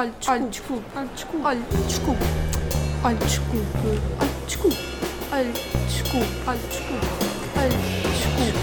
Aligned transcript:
Olha, 0.00 0.12
desculpe. 0.12 0.86
Olha, 0.96 1.06
desculpe. 1.08 1.44
Olha, 1.44 1.60
desculpe. 1.86 2.24
Olha, 3.04 3.16
desculpe. 3.18 3.50
Olha, 4.18 4.32
desculpe. 4.46 4.76
Olha, 5.30 5.52
desculpe. 5.52 6.26
Olha, 6.46 6.58
desculpe. 6.58 7.06
Olha, 7.58 7.68
desculpe. 8.08 8.60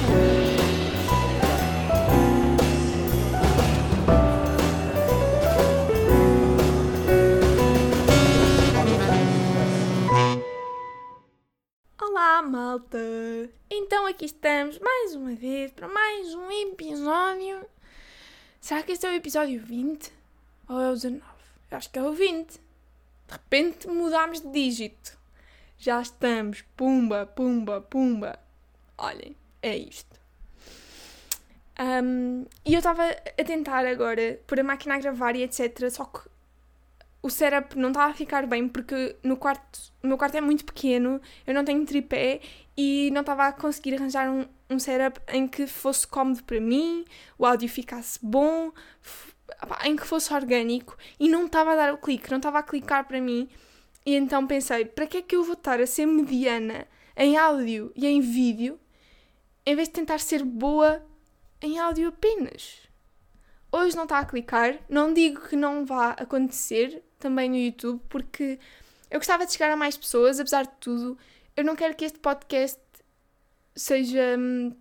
Olá, 12.01 12.41
malta! 12.41 12.97
Então 13.69 14.07
aqui 14.07 14.25
estamos 14.25 14.79
mais 14.79 15.13
uma 15.13 15.35
vez 15.35 15.71
para 15.71 15.87
mais 15.87 16.33
um 16.33 16.49
episódio. 16.49 17.63
Será 18.59 18.81
que 18.81 18.93
este 18.93 19.05
é 19.05 19.11
o 19.11 19.13
episódio 19.13 19.61
20? 19.63 20.16
Ou 20.67 20.81
é 20.81 20.89
o 20.89 20.93
19? 20.93 21.23
Eu 21.71 21.77
acho 21.77 21.89
que 21.89 21.99
é 21.99 22.03
o 22.03 22.13
20. 22.13 22.51
De 22.51 22.59
repente 23.29 23.87
mudámos 23.87 24.41
de 24.41 24.51
dígito. 24.51 25.17
Já 25.77 26.01
estamos. 26.01 26.63
Pumba, 26.75 27.25
pumba, 27.25 27.81
pumba. 27.81 28.39
Olhem, 28.97 29.35
é 29.61 29.77
isto. 29.77 30.17
Um, 31.79 32.45
e 32.65 32.73
eu 32.73 32.79
estava 32.79 33.03
a 33.03 33.43
tentar 33.43 33.85
agora 33.85 34.39
pôr 34.47 34.59
a 34.59 34.63
máquina 34.63 34.95
a 34.95 34.99
gravar 34.99 35.35
e 35.35 35.43
etc. 35.43 35.89
Só 35.91 36.05
que 36.05 36.27
o 37.21 37.29
setup 37.29 37.77
não 37.77 37.89
estava 37.89 38.11
a 38.11 38.15
ficar 38.15 38.47
bem 38.47 38.67
porque 38.67 39.15
no 39.21 39.37
quarto, 39.37 39.79
o 40.01 40.07
meu 40.07 40.17
quarto 40.17 40.35
é 40.35 40.41
muito 40.41 40.65
pequeno, 40.65 41.21
eu 41.45 41.53
não 41.53 41.63
tenho 41.63 41.85
tripé 41.85 42.39
e 42.75 43.09
não 43.11 43.21
estava 43.21 43.47
a 43.47 43.51
conseguir 43.51 43.95
arranjar 43.95 44.29
um, 44.29 44.45
um 44.69 44.79
setup 44.79 45.19
em 45.27 45.47
que 45.47 45.67
fosse 45.67 46.07
cómodo 46.07 46.43
para 46.43 46.59
mim, 46.59 47.05
o 47.37 47.45
áudio 47.45 47.69
ficasse 47.69 48.19
bom, 48.21 48.71
em 49.85 49.95
que 49.95 50.05
fosse 50.05 50.33
orgânico 50.33 50.97
e 51.19 51.27
não 51.29 51.45
estava 51.45 51.73
a 51.73 51.75
dar 51.75 51.93
o 51.93 51.97
clique, 51.97 52.29
não 52.29 52.37
estava 52.37 52.59
a 52.59 52.63
clicar 52.63 53.07
para 53.07 53.21
mim. 53.21 53.49
E 54.05 54.15
então 54.15 54.47
pensei, 54.47 54.85
para 54.85 55.07
que 55.07 55.17
é 55.17 55.21
que 55.21 55.35
eu 55.35 55.43
vou 55.43 55.53
estar 55.53 55.81
a 55.81 55.87
ser 55.87 56.05
mediana 56.05 56.87
em 57.15 57.37
áudio 57.37 57.91
e 57.95 58.05
em 58.07 58.21
vídeo 58.21 58.79
em 59.65 59.75
vez 59.75 59.89
de 59.89 59.95
tentar 59.95 60.19
ser 60.19 60.43
boa 60.43 61.03
em 61.61 61.79
áudio 61.79 62.09
apenas? 62.09 62.87
Hoje 63.71 63.95
não 63.95 64.03
está 64.03 64.19
a 64.19 64.25
clicar, 64.25 64.79
não 64.87 65.13
digo 65.13 65.41
que 65.47 65.55
não 65.55 65.85
vá 65.85 66.11
acontecer 66.11 67.03
também 67.19 67.49
no 67.49 67.57
YouTube, 67.57 68.01
porque 68.07 68.59
eu 69.11 69.19
gostava 69.19 69.45
de 69.45 69.51
chegar 69.51 69.71
a 69.71 69.75
mais 69.75 69.97
pessoas, 69.97 70.39
apesar 70.39 70.63
de 70.63 70.73
tudo, 70.79 71.17
eu 71.55 71.65
não 71.65 71.75
quero 71.75 71.95
que 71.95 72.05
este 72.05 72.19
podcast 72.19 72.79
seja 73.75 74.37
hum, 74.37 74.75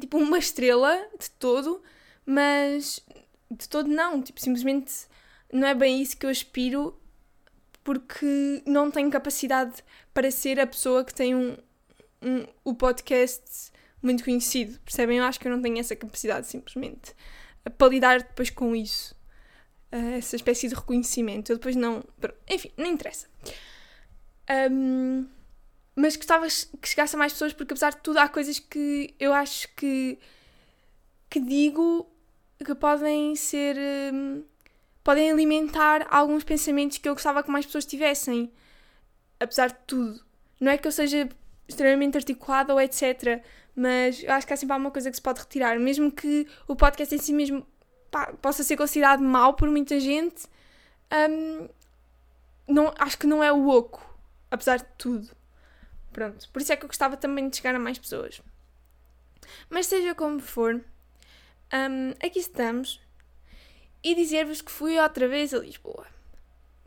tipo 0.00 0.18
uma 0.18 0.38
estrela 0.38 0.96
de 1.18 1.30
todo, 1.32 1.82
mas 2.24 3.00
de 3.50 3.68
todo 3.68 3.88
não, 3.88 4.22
tipo, 4.22 4.40
simplesmente 4.40 4.92
não 5.52 5.66
é 5.66 5.74
bem 5.74 6.02
isso 6.02 6.16
que 6.16 6.26
eu 6.26 6.30
aspiro 6.30 6.98
porque 7.84 8.62
não 8.66 8.90
tenho 8.90 9.10
capacidade 9.10 9.82
para 10.12 10.30
ser 10.30 10.58
a 10.58 10.66
pessoa 10.66 11.04
que 11.04 11.14
tem 11.14 11.34
um, 11.34 11.56
um, 12.20 12.44
o 12.64 12.74
podcast 12.74 13.70
muito 14.02 14.24
conhecido, 14.24 14.78
percebem? 14.80 15.18
Eu 15.18 15.24
acho 15.24 15.38
que 15.38 15.46
eu 15.46 15.52
não 15.52 15.62
tenho 15.62 15.78
essa 15.78 15.94
capacidade 15.94 16.46
simplesmente 16.46 17.14
para 17.76 17.88
lidar 17.88 18.22
depois 18.22 18.50
com 18.50 18.74
isso, 18.74 19.14
essa 19.90 20.36
espécie 20.36 20.68
de 20.68 20.74
reconhecimento. 20.74 21.50
Eu 21.50 21.56
depois 21.56 21.74
não. 21.74 22.04
Enfim, 22.48 22.70
não 22.76 22.86
interessa. 22.86 23.28
Um, 24.70 25.26
mas 25.94 26.16
gostava 26.16 26.46
que 26.46 26.88
chegasse 26.88 27.16
a 27.16 27.18
mais 27.18 27.32
pessoas 27.32 27.52
porque, 27.52 27.72
apesar 27.72 27.90
de 27.90 27.98
tudo, 27.98 28.18
há 28.18 28.28
coisas 28.28 28.58
que 28.58 29.14
eu 29.18 29.32
acho 29.32 29.68
que, 29.74 30.18
que 31.28 31.40
digo 31.40 32.08
que 32.64 32.74
podem 32.74 33.34
ser. 33.36 33.76
Um, 34.12 34.44
podem 35.04 35.30
alimentar 35.30 36.06
alguns 36.10 36.44
pensamentos 36.44 36.98
que 36.98 37.08
eu 37.08 37.14
gostava 37.14 37.42
que 37.42 37.50
mais 37.50 37.66
pessoas 37.66 37.86
tivessem. 37.86 38.52
Apesar 39.38 39.68
de 39.68 39.76
tudo. 39.86 40.24
Não 40.60 40.72
é 40.72 40.78
que 40.78 40.88
eu 40.88 40.92
seja 40.92 41.28
extremamente 41.68 42.16
articulada 42.16 42.72
ou 42.72 42.80
etc. 42.80 43.42
Mas 43.74 44.22
eu 44.22 44.32
acho 44.32 44.46
que 44.46 44.52
há 44.52 44.56
sempre 44.56 44.72
alguma 44.72 44.90
coisa 44.90 45.10
que 45.10 45.16
se 45.16 45.22
pode 45.22 45.40
retirar. 45.40 45.78
Mesmo 45.78 46.10
que 46.10 46.46
o 46.66 46.74
podcast 46.74 47.14
em 47.14 47.18
si 47.18 47.32
mesmo 47.32 47.66
pá, 48.10 48.32
possa 48.40 48.62
ser 48.62 48.76
considerado 48.76 49.22
mau 49.22 49.54
por 49.54 49.68
muita 49.68 50.00
gente, 50.00 50.46
um, 51.30 51.68
não, 52.66 52.92
acho 52.98 53.18
que 53.18 53.26
não 53.26 53.42
é 53.44 53.52
o 53.52 53.68
oco. 53.68 54.02
Apesar 54.50 54.78
de 54.78 54.86
tudo. 54.96 55.28
Pronto. 56.12 56.48
Por 56.50 56.62
isso 56.62 56.72
é 56.72 56.76
que 56.76 56.84
eu 56.84 56.88
gostava 56.88 57.16
também 57.16 57.48
de 57.48 57.56
chegar 57.56 57.74
a 57.74 57.78
mais 57.78 57.98
pessoas. 57.98 58.40
Mas 59.68 59.86
seja 59.86 60.14
como 60.14 60.40
for, 60.40 60.82
um, 61.72 62.10
aqui 62.24 62.38
estamos 62.38 63.00
e 64.02 64.14
dizer-vos 64.14 64.60
que 64.60 64.70
fui 64.70 64.98
outra 64.98 65.26
vez 65.26 65.52
a 65.52 65.58
Lisboa. 65.58 66.06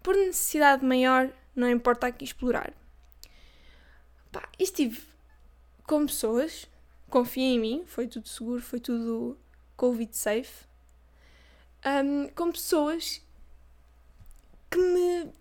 Por 0.01 0.16
necessidade 0.16 0.85
maior, 0.85 1.31
não 1.56 1.69
importa 1.69 2.07
aqui 2.07 2.23
explorar. 2.23 2.73
Pá, 4.31 4.47
estive 4.57 5.01
com 5.84 6.06
pessoas, 6.06 6.68
confiem 7.09 7.56
em 7.56 7.59
mim, 7.59 7.84
foi 7.85 8.07
tudo 8.07 8.28
seguro, 8.28 8.62
foi 8.62 8.79
tudo 8.79 9.38
Covid 9.75 10.16
safe. 10.16 10.66
Um, 11.85 12.29
com 12.29 12.51
pessoas 12.51 13.22
que 14.69 14.78
me 14.78 15.31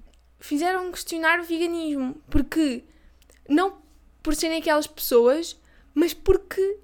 fizeram 0.40 0.90
questionar 0.90 1.40
o 1.40 1.44
veganismo. 1.44 2.14
Porque, 2.30 2.84
não 3.48 3.80
por 4.22 4.34
serem 4.34 4.58
aquelas 4.58 4.86
pessoas, 4.86 5.58
mas 5.94 6.14
porque 6.14 6.80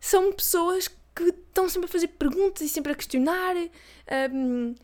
são 0.00 0.32
pessoas 0.32 0.88
que 0.88 0.96
estão 1.20 1.68
sempre 1.68 1.88
a 1.88 1.92
fazer 1.92 2.08
perguntas 2.08 2.62
e 2.62 2.68
sempre 2.68 2.92
a 2.92 2.94
questionar. 2.94 3.54
Um, 4.32 4.74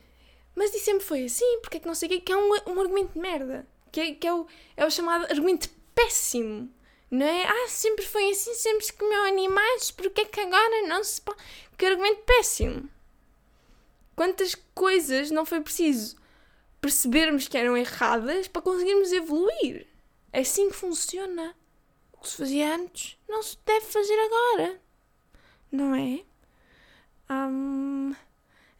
mas 0.54 0.74
e 0.74 0.80
sempre 0.80 1.04
foi 1.04 1.24
assim, 1.24 1.60
porque 1.60 1.76
é 1.76 1.80
que 1.80 1.86
não 1.86 1.94
sei 1.94 2.08
o 2.08 2.10
quê, 2.10 2.20
que 2.20 2.32
é 2.32 2.36
um, 2.36 2.50
um 2.66 2.80
argumento 2.80 3.12
de 3.12 3.20
merda. 3.20 3.66
Que 3.90 4.00
é, 4.00 4.14
que 4.14 4.26
é, 4.26 4.34
o, 4.34 4.46
é 4.76 4.84
o 4.84 4.90
chamado 4.90 5.24
argumento 5.30 5.70
péssimo. 5.94 6.68
Não 7.10 7.24
é? 7.24 7.46
Ah, 7.46 7.68
sempre 7.68 8.04
foi 8.04 8.30
assim, 8.30 8.52
sempre 8.54 8.84
se 8.84 8.92
comeu 8.92 9.22
animais, 9.22 9.90
porque 9.90 10.22
é 10.22 10.24
que 10.26 10.40
agora 10.40 10.86
não 10.86 11.02
se 11.02 11.20
pode. 11.20 11.38
Que 11.76 11.86
argumento 11.86 12.22
péssimo. 12.24 12.90
Quantas 14.14 14.54
coisas 14.74 15.30
não 15.30 15.46
foi 15.46 15.60
preciso 15.60 16.16
percebermos 16.80 17.48
que 17.48 17.56
eram 17.56 17.76
erradas 17.76 18.48
para 18.48 18.60
conseguirmos 18.60 19.12
evoluir? 19.12 19.86
É 20.32 20.40
assim 20.40 20.68
que 20.68 20.76
funciona. 20.76 21.56
O 22.12 22.18
que 22.18 22.28
se 22.28 22.36
fazia 22.36 22.74
antes 22.74 23.16
não 23.28 23.42
se 23.42 23.56
deve 23.64 23.86
fazer 23.86 24.18
agora 24.18 24.87
não 25.70 25.94
é? 25.94 26.22
Um, 27.30 28.14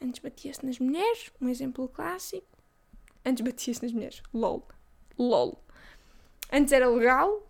antes 0.01 0.21
batia-se 0.21 0.65
nas 0.65 0.79
mulheres, 0.79 1.31
um 1.41 1.49
exemplo 1.49 1.89
clássico. 1.89 2.47
Antes 3.25 3.45
batia-se 3.45 3.83
nas 3.83 3.93
mulheres, 3.93 4.23
lol. 4.33 4.67
LOL. 5.19 5.63
Antes 6.53 6.73
era 6.73 6.89
legal 6.89 7.47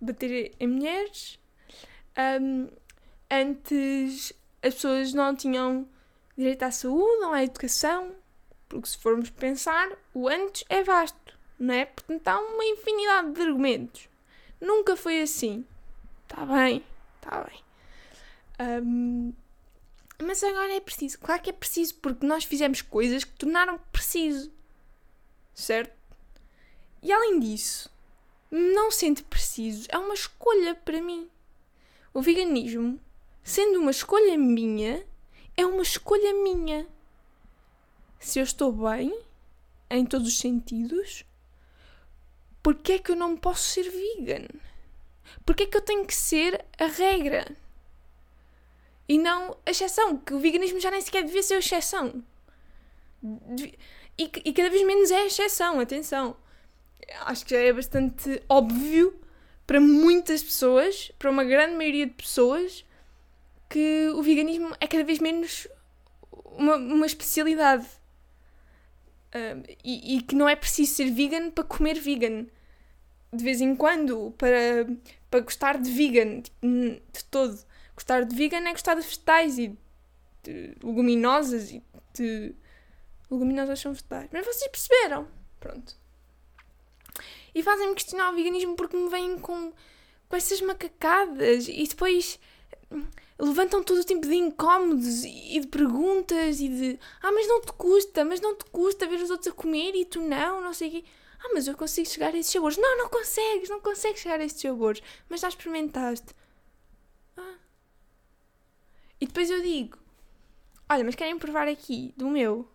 bater 0.00 0.54
em 0.58 0.66
mulheres. 0.66 1.38
Um, 2.40 2.68
antes 3.30 4.32
as 4.62 4.74
pessoas 4.74 5.14
não 5.14 5.34
tinham 5.34 5.88
direito 6.36 6.62
à 6.62 6.70
saúde, 6.70 7.20
não 7.20 7.32
à 7.32 7.42
educação. 7.42 8.14
Porque 8.68 8.88
se 8.88 8.98
formos 8.98 9.30
pensar, 9.30 9.90
o 10.14 10.28
antes 10.28 10.64
é 10.68 10.82
vasto, 10.82 11.38
não 11.58 11.74
é? 11.74 11.84
Portanto, 11.84 12.28
há 12.28 12.40
uma 12.40 12.64
infinidade 12.64 13.32
de 13.32 13.42
argumentos. 13.42 14.08
Nunca 14.60 14.96
foi 14.96 15.20
assim. 15.20 15.64
Está 16.22 16.46
bem, 16.46 16.82
está 17.16 17.42
bem. 17.42 17.60
Um, 18.62 19.32
mas 20.22 20.42
agora 20.44 20.74
é 20.74 20.80
preciso. 20.80 21.18
Claro 21.18 21.42
que 21.42 21.50
é 21.50 21.52
preciso, 21.52 21.96
porque 21.96 22.24
nós 22.24 22.44
fizemos 22.44 22.80
coisas 22.80 23.24
que 23.24 23.32
tornaram 23.32 23.78
preciso. 23.90 24.52
Certo? 25.52 25.92
E 27.02 27.12
além 27.12 27.40
disso, 27.40 27.90
não 28.50 28.90
sendo 28.90 29.24
preciso 29.24 29.88
é 29.90 29.98
uma 29.98 30.14
escolha 30.14 30.74
para 30.74 31.02
mim. 31.02 31.28
O 32.14 32.22
veganismo, 32.22 33.00
sendo 33.42 33.80
uma 33.80 33.90
escolha 33.90 34.38
minha, 34.38 35.04
é 35.56 35.66
uma 35.66 35.82
escolha 35.82 36.32
minha. 36.34 36.86
Se 38.20 38.38
eu 38.38 38.44
estou 38.44 38.70
bem, 38.70 39.18
em 39.90 40.06
todos 40.06 40.28
os 40.28 40.38
sentidos, 40.38 41.24
porquê 42.62 42.92
é 42.92 42.98
que 42.98 43.10
eu 43.10 43.16
não 43.16 43.36
posso 43.36 43.62
ser 43.64 43.90
vegan? 43.90 44.46
Porquê 45.44 45.64
é 45.64 45.66
que 45.66 45.76
eu 45.76 45.82
tenho 45.82 46.06
que 46.06 46.14
ser 46.14 46.64
a 46.78 46.86
regra? 46.86 47.56
E 49.08 49.18
não 49.18 49.56
a 49.66 49.70
exceção, 49.70 50.16
que 50.16 50.34
o 50.34 50.38
veganismo 50.38 50.80
já 50.80 50.90
nem 50.90 51.00
sequer 51.00 51.24
devia 51.24 51.42
ser 51.42 51.54
a 51.54 51.58
exceção. 51.58 52.22
E, 54.18 54.30
e 54.44 54.52
cada 54.52 54.70
vez 54.70 54.86
menos 54.86 55.10
é 55.10 55.22
a 55.22 55.26
exceção, 55.26 55.80
atenção. 55.80 56.36
Acho 57.20 57.44
que 57.44 57.50
já 57.52 57.60
é 57.60 57.72
bastante 57.72 58.42
óbvio 58.48 59.14
para 59.66 59.80
muitas 59.80 60.42
pessoas, 60.42 61.10
para 61.18 61.30
uma 61.30 61.44
grande 61.44 61.76
maioria 61.76 62.06
de 62.06 62.12
pessoas, 62.12 62.84
que 63.68 64.08
o 64.14 64.22
veganismo 64.22 64.74
é 64.80 64.86
cada 64.86 65.04
vez 65.04 65.18
menos 65.18 65.66
uma, 66.56 66.76
uma 66.76 67.06
especialidade. 67.06 67.86
E, 69.82 70.16
e, 70.16 70.22
que 70.22 70.34
não 70.34 70.46
é 70.46 70.54
preciso 70.54 70.94
ser 70.94 71.10
vegan 71.10 71.50
para 71.50 71.64
comer 71.64 71.98
vegan. 71.98 72.46
De 73.32 73.42
vez 73.42 73.62
em 73.62 73.74
quando, 73.74 74.34
para, 74.36 74.86
para 75.30 75.40
gostar 75.40 75.78
de 75.78 75.90
vegan, 75.90 76.42
tipo, 76.42 76.58
de 76.60 77.24
todo. 77.30 77.58
Gostar 78.02 78.24
de 78.24 78.34
vegan 78.34 78.68
é 78.68 78.72
gostar 78.72 78.96
de 78.96 79.02
vegetais 79.02 79.58
e 79.58 79.78
de 80.42 80.74
leguminosas 80.82 81.70
e 81.70 81.80
de 82.12 82.52
Leguminosas 83.30 83.78
são 83.78 83.92
vegetais. 83.92 84.28
Mas 84.32 84.44
vocês 84.44 84.68
perceberam? 84.68 85.28
Pronto. 85.60 85.96
E 87.54 87.62
fazem-me 87.62 87.94
questionar 87.94 88.32
o 88.32 88.34
veganismo 88.34 88.74
porque 88.74 88.96
me 88.96 89.08
vêm 89.08 89.38
com, 89.38 89.72
com 90.28 90.36
essas 90.36 90.60
macacadas 90.60 91.68
e 91.68 91.86
depois 91.86 92.40
hum, 92.90 93.06
levantam 93.38 93.84
todo 93.84 94.00
o 94.00 94.04
tipo 94.04 94.26
de 94.26 94.34
incómodos 94.34 95.22
e 95.24 95.60
de 95.60 95.68
perguntas 95.68 96.60
e 96.60 96.68
de 96.68 96.98
ah, 97.22 97.30
mas 97.30 97.46
não 97.46 97.60
te 97.60 97.72
custa, 97.74 98.24
mas 98.24 98.40
não 98.40 98.56
te 98.56 98.64
custa 98.64 99.06
ver 99.06 99.22
os 99.22 99.30
outros 99.30 99.46
a 99.46 99.52
comer 99.52 99.94
e 99.94 100.04
tu 100.04 100.20
não, 100.22 100.60
não 100.60 100.74
sei 100.74 100.88
o 100.88 100.90
quê. 100.90 101.04
Ah, 101.38 101.50
mas 101.54 101.68
eu 101.68 101.76
consigo 101.76 102.08
chegar 102.08 102.34
a 102.34 102.36
esses 102.36 102.50
sabores. 102.50 102.76
Não, 102.76 102.98
não 102.98 103.08
consegues, 103.08 103.68
não 103.68 103.80
consegues 103.80 104.20
chegar 104.20 104.40
a 104.40 104.44
esses 104.44 104.60
sabores. 104.60 105.00
Mas 105.28 105.40
já 105.40 105.48
experimentaste. 105.48 106.34
E 109.22 109.26
depois 109.26 109.48
eu 109.48 109.62
digo: 109.62 109.96
Olha, 110.90 111.04
mas 111.04 111.14
querem 111.14 111.38
provar 111.38 111.68
aqui 111.68 112.12
do 112.16 112.28
meu? 112.28 112.68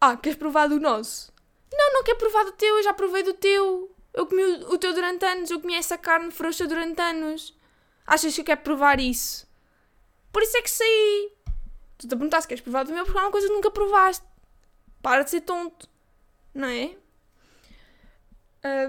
Ah, 0.00 0.16
queres 0.16 0.38
provar 0.38 0.68
do 0.68 0.80
nosso? 0.80 1.30
Não, 1.70 1.92
não 1.92 2.02
quero 2.02 2.16
provar 2.16 2.44
do 2.44 2.52
teu, 2.52 2.78
eu 2.78 2.82
já 2.82 2.94
provei 2.94 3.22
do 3.22 3.34
teu. 3.34 3.94
Eu 4.14 4.26
comi 4.26 4.42
o 4.42 4.78
teu 4.78 4.94
durante 4.94 5.26
anos, 5.26 5.50
eu 5.50 5.60
comi 5.60 5.74
essa 5.74 5.98
carne 5.98 6.30
frouxa 6.30 6.66
durante 6.66 6.98
anos. 7.02 7.54
Achas 8.06 8.34
que 8.34 8.40
eu 8.40 8.44
quero 8.46 8.62
provar 8.62 8.98
isso? 8.98 9.46
Por 10.32 10.42
isso 10.42 10.56
é 10.56 10.62
que 10.62 10.70
saí. 10.70 11.32
Tu 11.98 12.08
te 12.08 12.14
a 12.14 12.16
perguntar 12.16 12.40
se 12.40 12.48
queres 12.48 12.62
provar 12.62 12.84
do 12.84 12.94
meu 12.94 13.04
porque 13.04 13.18
é 13.18 13.20
uma 13.20 13.30
coisa 13.30 13.46
que 13.46 13.52
nunca 13.52 13.70
provaste. 13.70 14.24
Para 15.02 15.24
de 15.24 15.30
ser 15.30 15.42
tonto. 15.42 15.86
Não 16.54 16.68
é? 16.68 16.96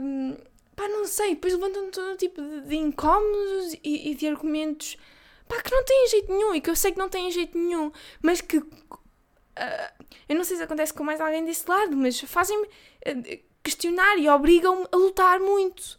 Um, 0.01 0.37
pá, 0.73 0.87
não 0.87 1.05
sei. 1.05 1.35
Depois 1.35 1.51
levantam 1.51 1.91
todo 1.91 2.15
tipo 2.15 2.41
de, 2.41 2.61
de 2.61 2.77
incómodos 2.77 3.73
e, 3.83 4.11
e, 4.11 4.15
de 4.15 4.25
argumentos 4.25 4.95
pá, 5.47 5.61
que 5.61 5.71
não 5.71 5.83
têm 5.83 6.07
jeito 6.07 6.31
nenhum 6.31 6.55
e 6.55 6.61
que 6.61 6.69
eu 6.69 6.75
sei 6.75 6.91
que 6.91 6.97
não 6.97 7.09
têm 7.09 7.31
jeito 7.31 7.57
nenhum, 7.57 7.91
mas 8.21 8.41
que. 8.41 8.57
Uh, 8.57 10.05
eu 10.29 10.35
não 10.35 10.43
sei 10.43 10.57
se 10.57 10.63
acontece 10.63 10.93
com 10.93 11.03
mais 11.03 11.19
alguém 11.19 11.43
desse 11.43 11.67
lado, 11.67 11.95
mas 11.95 12.19
fazem-me 12.21 12.67
uh, 12.67 13.39
questionar 13.63 14.17
e 14.17 14.29
obrigam-me 14.29 14.87
a 14.91 14.95
lutar 14.95 15.39
muito 15.39 15.97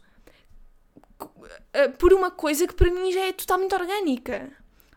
uh, 1.21 1.91
por 1.97 2.13
uma 2.13 2.31
coisa 2.31 2.67
que 2.67 2.73
para 2.73 2.89
mim 2.89 3.11
já 3.11 3.25
é 3.25 3.33
totalmente 3.33 3.75
orgânica. 3.75 4.51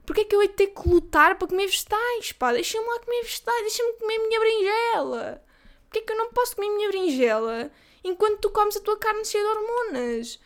Porquê 0.04 0.22
é 0.22 0.24
que 0.24 0.34
eu 0.34 0.42
hei 0.42 0.48
de 0.48 0.54
ter 0.54 0.66
que 0.68 0.88
lutar 0.88 1.38
para 1.38 1.48
comer 1.48 1.66
vegetais? 1.66 2.32
Pá, 2.32 2.52
deixem-me 2.52 2.86
lá 2.86 2.98
comer 3.00 3.22
vegetais, 3.22 3.60
deixem-me 3.60 3.92
comer 3.94 4.18
minha 4.18 4.40
berinjela. 4.40 5.44
Porquê 5.84 5.98
é 6.00 6.02
que 6.02 6.12
eu 6.12 6.18
não 6.18 6.32
posso 6.32 6.56
comer 6.56 6.70
minha 6.70 6.90
berinjela 6.90 7.70
enquanto 8.02 8.40
tu 8.40 8.50
comes 8.50 8.76
a 8.76 8.80
tua 8.80 8.98
carne 8.98 9.24
cheia 9.24 9.42
de 9.42 9.50
hormonas? 9.50 10.40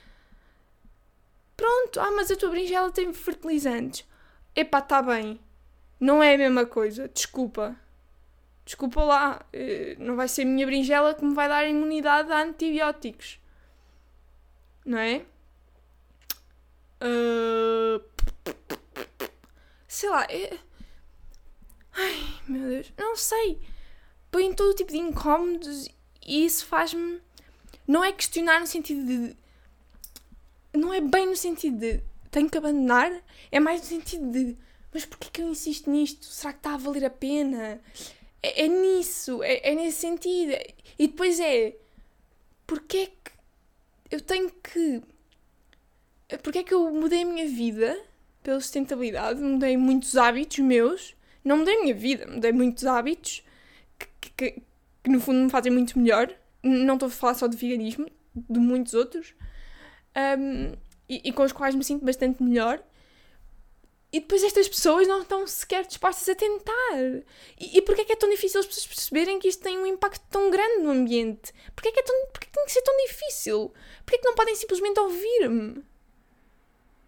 Pronto, 1.56 2.00
ah, 2.00 2.10
mas 2.12 2.30
a 2.30 2.36
tua 2.36 2.50
berinjela 2.50 2.90
tem 2.92 3.12
fertilizantes. 3.12 4.06
Epá, 4.54 4.80
tá 4.80 5.02
bem. 5.02 5.40
Não 5.98 6.22
é 6.22 6.34
a 6.34 6.38
mesma 6.38 6.66
coisa, 6.66 7.08
desculpa. 7.08 7.76
Desculpa 8.64 9.02
lá, 9.02 9.46
eh, 9.52 9.96
não 9.98 10.16
vai 10.16 10.28
ser 10.28 10.42
a 10.42 10.46
minha 10.46 10.66
berinjela 10.66 11.14
que 11.14 11.24
me 11.24 11.34
vai 11.34 11.48
dar 11.48 11.66
imunidade 11.66 12.32
a 12.32 12.42
antibióticos. 12.42 13.40
Não 14.84 14.98
é? 14.98 15.24
Uh 17.00 18.16
sei 19.96 20.10
lá, 20.10 20.24
é... 20.28 20.58
Ai, 21.92 22.40
meu 22.46 22.68
Deus, 22.68 22.92
não 22.98 23.16
sei. 23.16 23.58
Põe 24.30 24.54
todo 24.54 24.74
tipo 24.74 24.92
de 24.92 24.98
incómodos 24.98 25.88
e 26.26 26.44
isso 26.44 26.66
faz-me. 26.66 27.22
Não 27.86 28.04
é 28.04 28.12
questionar 28.12 28.60
no 28.60 28.66
sentido 28.66 29.06
de. 29.06 29.36
Não 30.76 30.92
é 30.92 31.00
bem 31.00 31.26
no 31.26 31.36
sentido 31.36 31.78
de 31.78 32.02
tenho 32.30 32.50
que 32.50 32.58
abandonar, 32.58 33.12
é 33.50 33.58
mais 33.58 33.80
no 33.80 33.86
sentido 33.86 34.30
de 34.30 34.56
mas 34.96 35.04
porquê 35.04 35.28
que 35.30 35.42
eu 35.42 35.50
insisto 35.50 35.90
nisto? 35.90 36.24
Será 36.24 36.54
que 36.54 36.60
está 36.60 36.72
a 36.72 36.78
valer 36.78 37.04
a 37.04 37.10
pena? 37.10 37.78
É, 38.42 38.64
é 38.64 38.66
nisso, 38.66 39.42
é, 39.42 39.60
é, 39.62 39.74
nesse 39.74 39.98
sentido. 39.98 40.52
E 40.98 41.06
depois 41.06 41.38
é 41.38 41.76
porquê 42.66 42.96
é 42.96 43.06
que 43.06 43.30
eu 44.10 44.20
tenho 44.22 44.50
que. 44.50 45.02
Porquê 46.42 46.60
é 46.60 46.62
que 46.62 46.72
eu 46.72 46.90
mudei 46.90 47.24
a 47.24 47.26
minha 47.26 47.46
vida 47.46 47.94
pela 48.42 48.58
sustentabilidade, 48.58 49.38
mudei 49.38 49.76
muitos 49.76 50.16
hábitos 50.16 50.60
meus. 50.60 51.14
Não 51.44 51.58
mudei 51.58 51.76
a 51.76 51.82
minha 51.82 51.94
vida, 51.94 52.26
mudei 52.26 52.52
muitos 52.52 52.86
hábitos 52.86 53.42
que, 53.98 54.30
que, 54.30 54.62
que 55.04 55.10
no 55.10 55.20
fundo 55.20 55.44
me 55.44 55.50
fazem 55.50 55.70
muito 55.70 55.98
melhor. 55.98 56.34
Não 56.62 56.94
estou 56.94 57.08
a 57.08 57.10
falar 57.10 57.34
só 57.34 57.46
de 57.46 57.56
veganismo, 57.58 58.06
de 58.34 58.58
muitos 58.58 58.94
outros. 58.94 59.34
Um, 60.16 60.72
e, 61.08 61.28
e, 61.28 61.32
com 61.32 61.42
os 61.42 61.52
quais 61.52 61.74
me 61.74 61.84
sinto 61.84 62.04
bastante 62.04 62.42
melhor. 62.42 62.82
E 64.12 64.20
depois 64.20 64.42
estas 64.42 64.68
pessoas 64.68 65.06
não 65.06 65.22
estão 65.22 65.46
sequer 65.46 65.84
dispostas 65.86 66.28
a 66.28 66.34
tentar. 66.34 66.96
E, 67.60 67.78
e 67.78 67.82
porquê 67.82 68.02
é 68.02 68.04
que 68.04 68.12
é 68.12 68.16
tão 68.16 68.30
difícil 68.30 68.60
as 68.60 68.66
pessoas 68.66 68.86
perceberem 68.86 69.38
que 69.38 69.48
isto 69.48 69.62
tem 69.62 69.78
um 69.78 69.86
impacto 69.86 70.24
tão 70.30 70.50
grande 70.50 70.82
no 70.82 70.90
ambiente? 70.90 71.52
Porquê 71.74 71.90
é 71.90 71.92
que, 71.92 72.00
é 72.00 72.02
tão, 72.02 72.26
porquê 72.28 72.46
é 72.46 72.48
que 72.48 72.52
tem 72.52 72.64
que 72.64 72.72
ser 72.72 72.82
tão 72.82 72.96
difícil? 73.06 73.72
Porquê 74.04 74.16
é 74.16 74.18
que 74.18 74.24
não 74.24 74.34
podem 74.34 74.54
simplesmente 74.54 74.98
ouvir-me? 74.98 75.84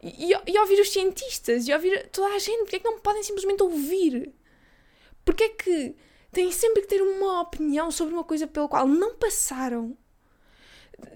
E, 0.03 0.33
e, 0.47 0.59
ouvir 0.59 0.81
os 0.81 0.93
cientistas 0.93 1.67
e 1.67 1.73
ouvir 1.73 2.09
toda 2.11 2.35
a 2.35 2.39
gente. 2.39 2.59
Porque 2.59 2.77
é 2.77 2.79
que 2.79 2.85
não 2.85 3.01
podem 3.01 3.23
simplesmente 3.23 3.63
ouvir? 3.63 4.33
Porque 5.25 5.45
é 5.45 5.49
que 5.49 5.97
têm 6.31 6.53
sempre 6.53 6.83
que 6.83 6.89
ter 6.89 7.03
uma 7.03 7.41
opinião 7.41 7.91
sobre 7.91 8.15
uma 8.15 8.25
coisa 8.25 8.47
pela 8.47 8.69
qual 8.69 8.87
não 8.87 9.15
passaram? 9.17 9.97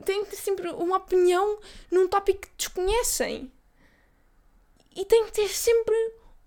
Têm 0.05 0.25
que 0.25 0.31
ter 0.31 0.37
sempre 0.37 0.69
uma 0.70 0.96
opinião 0.96 1.58
num 1.90 2.08
tópico 2.08 2.40
que 2.40 2.50
desconhecem. 2.56 3.52
E 4.94 5.05
têm 5.05 5.25
que 5.26 5.32
ter 5.32 5.49
sempre 5.49 5.94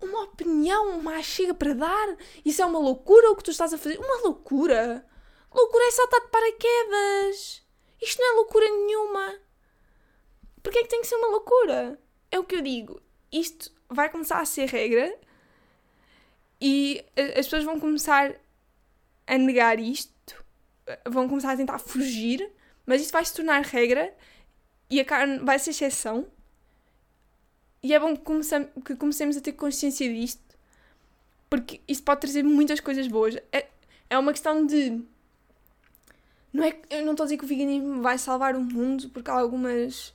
uma 0.00 0.24
opinião, 0.24 0.98
uma 0.98 1.22
chega 1.22 1.54
para 1.54 1.74
dar. 1.74 2.16
Isso 2.44 2.62
é 2.62 2.64
uma 2.64 2.78
loucura 2.78 3.30
o 3.30 3.36
que 3.36 3.44
tu 3.44 3.50
estás 3.50 3.72
a 3.72 3.78
fazer? 3.78 3.98
Uma 3.98 4.22
loucura? 4.22 5.06
Loucura 5.52 5.84
é 5.84 5.90
saltar 5.90 6.20
de 6.20 6.28
paraquedas. 6.28 7.62
Isto 8.00 8.20
não 8.20 8.32
é 8.32 8.36
loucura 8.36 8.66
nenhuma. 8.68 9.40
Porquê 10.62 10.80
é 10.80 10.82
que 10.82 10.88
tem 10.88 11.00
que 11.00 11.06
ser 11.06 11.16
uma 11.16 11.28
loucura? 11.28 11.98
é 12.30 12.38
o 12.38 12.44
que 12.44 12.56
eu 12.56 12.62
digo. 12.62 13.00
Isto 13.32 13.70
vai 13.88 14.10
começar 14.10 14.40
a 14.40 14.44
ser 14.44 14.66
regra 14.66 15.16
e 16.60 17.04
as 17.16 17.46
pessoas 17.46 17.64
vão 17.64 17.78
começar 17.80 18.34
a 19.26 19.38
negar 19.38 19.78
isto, 19.78 20.44
vão 21.08 21.28
começar 21.28 21.52
a 21.52 21.56
tentar 21.56 21.78
fugir, 21.78 22.50
mas 22.86 23.02
isto 23.02 23.12
vai 23.12 23.24
se 23.24 23.34
tornar 23.34 23.62
regra 23.62 24.14
e 24.88 25.00
a 25.00 25.04
carne 25.04 25.38
vai 25.40 25.58
ser 25.58 25.70
exceção. 25.70 26.26
E 27.82 27.92
é 27.92 28.00
bom 28.00 28.16
que, 28.16 28.22
comecemos, 28.22 28.68
que 28.84 28.96
comecemos 28.96 29.36
a 29.36 29.40
ter 29.40 29.52
consciência 29.52 30.08
disto, 30.12 30.42
porque 31.50 31.80
isto 31.86 32.04
pode 32.04 32.20
trazer 32.20 32.42
muitas 32.42 32.80
coisas 32.80 33.06
boas. 33.08 33.36
É, 33.52 33.66
é 34.08 34.18
uma 34.18 34.32
questão 34.32 34.64
de. 34.64 35.02
Não 36.52 36.64
é, 36.64 36.76
eu 36.90 37.04
não 37.04 37.12
estou 37.12 37.24
a 37.24 37.26
dizer 37.26 37.36
que 37.36 37.44
o 37.44 37.48
veganismo 37.48 38.00
vai 38.00 38.16
salvar 38.18 38.56
o 38.56 38.60
mundo, 38.60 39.10
porque 39.10 39.30
há 39.30 39.34
algumas 39.34 40.14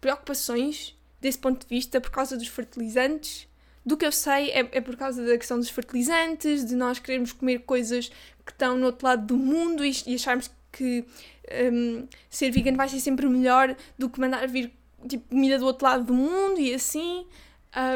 preocupações 0.00 0.96
desse 1.20 1.38
ponto 1.38 1.66
de 1.66 1.74
vista 1.74 2.00
por 2.00 2.10
causa 2.10 2.36
dos 2.36 2.48
fertilizantes. 2.48 3.48
Do 3.84 3.96
que 3.96 4.04
eu 4.04 4.10
sei 4.10 4.50
é, 4.50 4.68
é 4.72 4.80
por 4.80 4.96
causa 4.96 5.24
da 5.24 5.38
questão 5.38 5.58
dos 5.58 5.70
fertilizantes, 5.70 6.64
de 6.64 6.74
nós 6.74 6.98
queremos 6.98 7.32
comer 7.32 7.60
coisas 7.60 8.08
que 8.44 8.50
estão 8.50 8.76
no 8.76 8.86
outro 8.86 9.06
lado 9.06 9.26
do 9.26 9.36
mundo 9.36 9.84
e, 9.84 9.92
e 10.06 10.16
acharmos 10.16 10.48
que 10.48 10.55
um, 10.84 12.08
ser 12.28 12.50
vegan 12.50 12.76
vai 12.76 12.88
ser 12.88 13.00
sempre 13.00 13.28
melhor 13.28 13.76
do 13.98 14.08
que 14.08 14.20
mandar 14.20 14.46
vir 14.48 14.72
tipo, 15.08 15.28
comida 15.28 15.58
do 15.58 15.66
outro 15.66 15.86
lado 15.86 16.04
do 16.04 16.14
mundo 16.14 16.60
e 16.60 16.74
assim. 16.74 17.26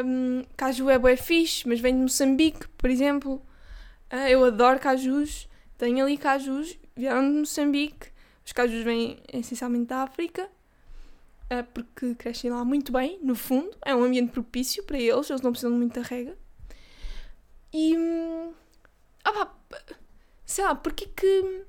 Um, 0.05 0.43
caju 0.55 0.89
é 0.89 0.99
bué 0.99 1.15
fixe, 1.15 1.67
mas 1.67 1.79
vem 1.79 1.95
de 1.95 2.01
Moçambique, 2.01 2.67
por 2.77 2.89
exemplo. 2.89 3.41
Uh, 4.11 4.27
eu 4.29 4.43
adoro 4.43 4.79
cajus. 4.79 5.49
Tenho 5.77 6.05
ali 6.05 6.17
cajus, 6.17 6.77
vieram 6.95 7.31
de 7.31 7.39
Moçambique. 7.39 8.11
Os 8.45 8.51
cajus 8.51 8.83
vêm 8.83 9.17
essencialmente 9.33 9.85
da 9.85 10.03
África. 10.03 10.47
Uh, 11.51 11.63
porque 11.73 12.15
crescem 12.15 12.51
lá 12.51 12.63
muito 12.63 12.91
bem, 12.91 13.19
no 13.23 13.35
fundo. 13.35 13.75
É 13.83 13.95
um 13.95 14.03
ambiente 14.03 14.31
propício 14.31 14.83
para 14.83 14.99
eles, 14.99 15.29
eles 15.29 15.41
não 15.41 15.51
precisam 15.51 15.71
de 15.71 15.77
muita 15.77 16.01
rega. 16.01 16.37
E. 17.73 17.97
Hum, 17.97 18.53
ah, 19.23 19.45
pá, 19.45 19.53
sei 20.45 20.63
lá, 20.63 20.75
porque 20.75 21.07
que. 21.07 21.65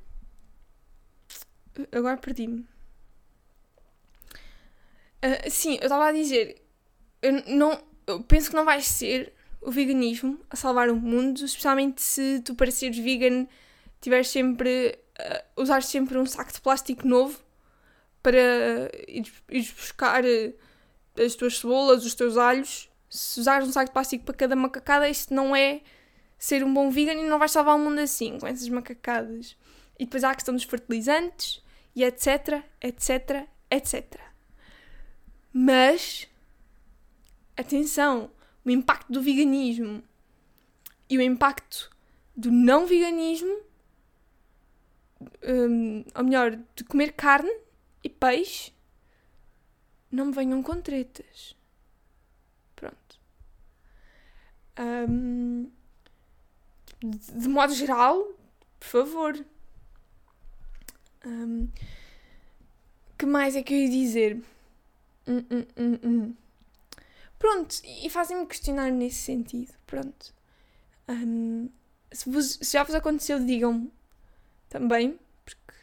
Agora 1.90 2.16
perdi-me. 2.16 2.66
Uh, 5.24 5.50
sim, 5.50 5.76
eu 5.76 5.84
estava 5.84 6.06
a 6.06 6.12
dizer. 6.12 6.62
Eu, 7.20 7.32
não, 7.46 7.82
eu 8.06 8.22
penso 8.22 8.50
que 8.50 8.56
não 8.56 8.64
vai 8.64 8.80
ser 8.80 9.32
o 9.60 9.70
veganismo 9.70 10.40
a 10.50 10.56
salvar 10.56 10.90
o 10.90 10.96
mundo, 10.96 11.44
especialmente 11.44 12.02
se 12.02 12.40
tu, 12.40 12.54
para 12.54 12.70
seres 12.70 12.98
vegan, 12.98 13.46
tiveres 14.00 14.28
sempre. 14.28 14.98
Uh, 15.18 15.62
usares 15.62 15.86
sempre 15.86 16.18
um 16.18 16.26
saco 16.26 16.52
de 16.52 16.60
plástico 16.60 17.06
novo 17.06 17.38
para 18.22 18.40
ires 19.08 19.70
buscar 19.72 20.24
eh, 20.24 20.54
as 21.18 21.34
tuas 21.34 21.58
cebolas, 21.58 22.04
os 22.04 22.14
teus 22.14 22.36
alhos. 22.36 22.88
Se 23.10 23.40
usares 23.40 23.68
um 23.68 23.72
saco 23.72 23.86
de 23.86 23.92
plástico 23.92 24.24
para 24.24 24.34
cada 24.34 24.56
macacada, 24.56 25.08
isso 25.08 25.34
não 25.34 25.54
é 25.54 25.82
ser 26.38 26.64
um 26.64 26.72
bom 26.72 26.90
vegan 26.90 27.14
e 27.14 27.28
não 27.28 27.38
vais 27.38 27.50
salvar 27.50 27.76
o 27.76 27.78
mundo 27.78 28.00
assim, 28.00 28.38
com 28.38 28.46
essas 28.46 28.68
macacadas. 28.68 29.56
E 29.98 30.04
depois 30.04 30.24
há 30.24 30.30
a 30.30 30.34
questão 30.34 30.54
dos 30.54 30.64
fertilizantes 30.64 31.62
e 31.94 32.04
etc, 32.04 32.64
etc, 32.80 33.46
etc. 33.70 34.20
Mas, 35.52 36.28
atenção, 37.56 38.30
o 38.64 38.70
impacto 38.70 39.12
do 39.12 39.22
veganismo 39.22 40.02
e 41.08 41.18
o 41.18 41.22
impacto 41.22 41.90
do 42.34 42.50
não 42.50 42.86
veganismo 42.86 43.62
um, 45.42 46.04
ou 46.14 46.24
melhor, 46.24 46.58
de 46.74 46.84
comer 46.84 47.12
carne 47.12 47.52
e 48.02 48.08
peixe, 48.08 48.72
não 50.10 50.26
me 50.26 50.32
venham 50.32 50.62
com 50.62 50.80
tretas. 50.80 51.56
Pronto. 52.76 53.20
Um, 54.78 55.70
de, 57.00 57.40
de, 57.40 57.48
modo 57.48 57.74
geral, 57.74 58.22
por 58.78 58.86
favor. 58.86 59.44
Um, 61.24 61.68
que 63.18 63.26
mais 63.26 63.54
é 63.54 63.62
que 63.62 63.72
eu 63.72 63.78
ia 63.78 63.88
dizer? 63.90 64.42
Hum, 65.26 65.44
hum, 65.50 65.66
hum, 65.76 65.98
hum. 66.02 66.34
Pronto, 67.38 67.76
e 67.84 68.08
fazem-me 68.10 68.46
questionar 68.46 68.90
nesse 68.90 69.18
sentido. 69.18 69.72
Pronto. 69.86 70.34
Um, 71.08 71.68
se, 72.12 72.28
vos, 72.30 72.58
se, 72.60 72.72
já 72.72 72.82
vos 72.82 72.94
aconteceu, 72.94 73.38
digam-me 73.38 73.92
também, 74.68 75.18
porque 75.44 75.74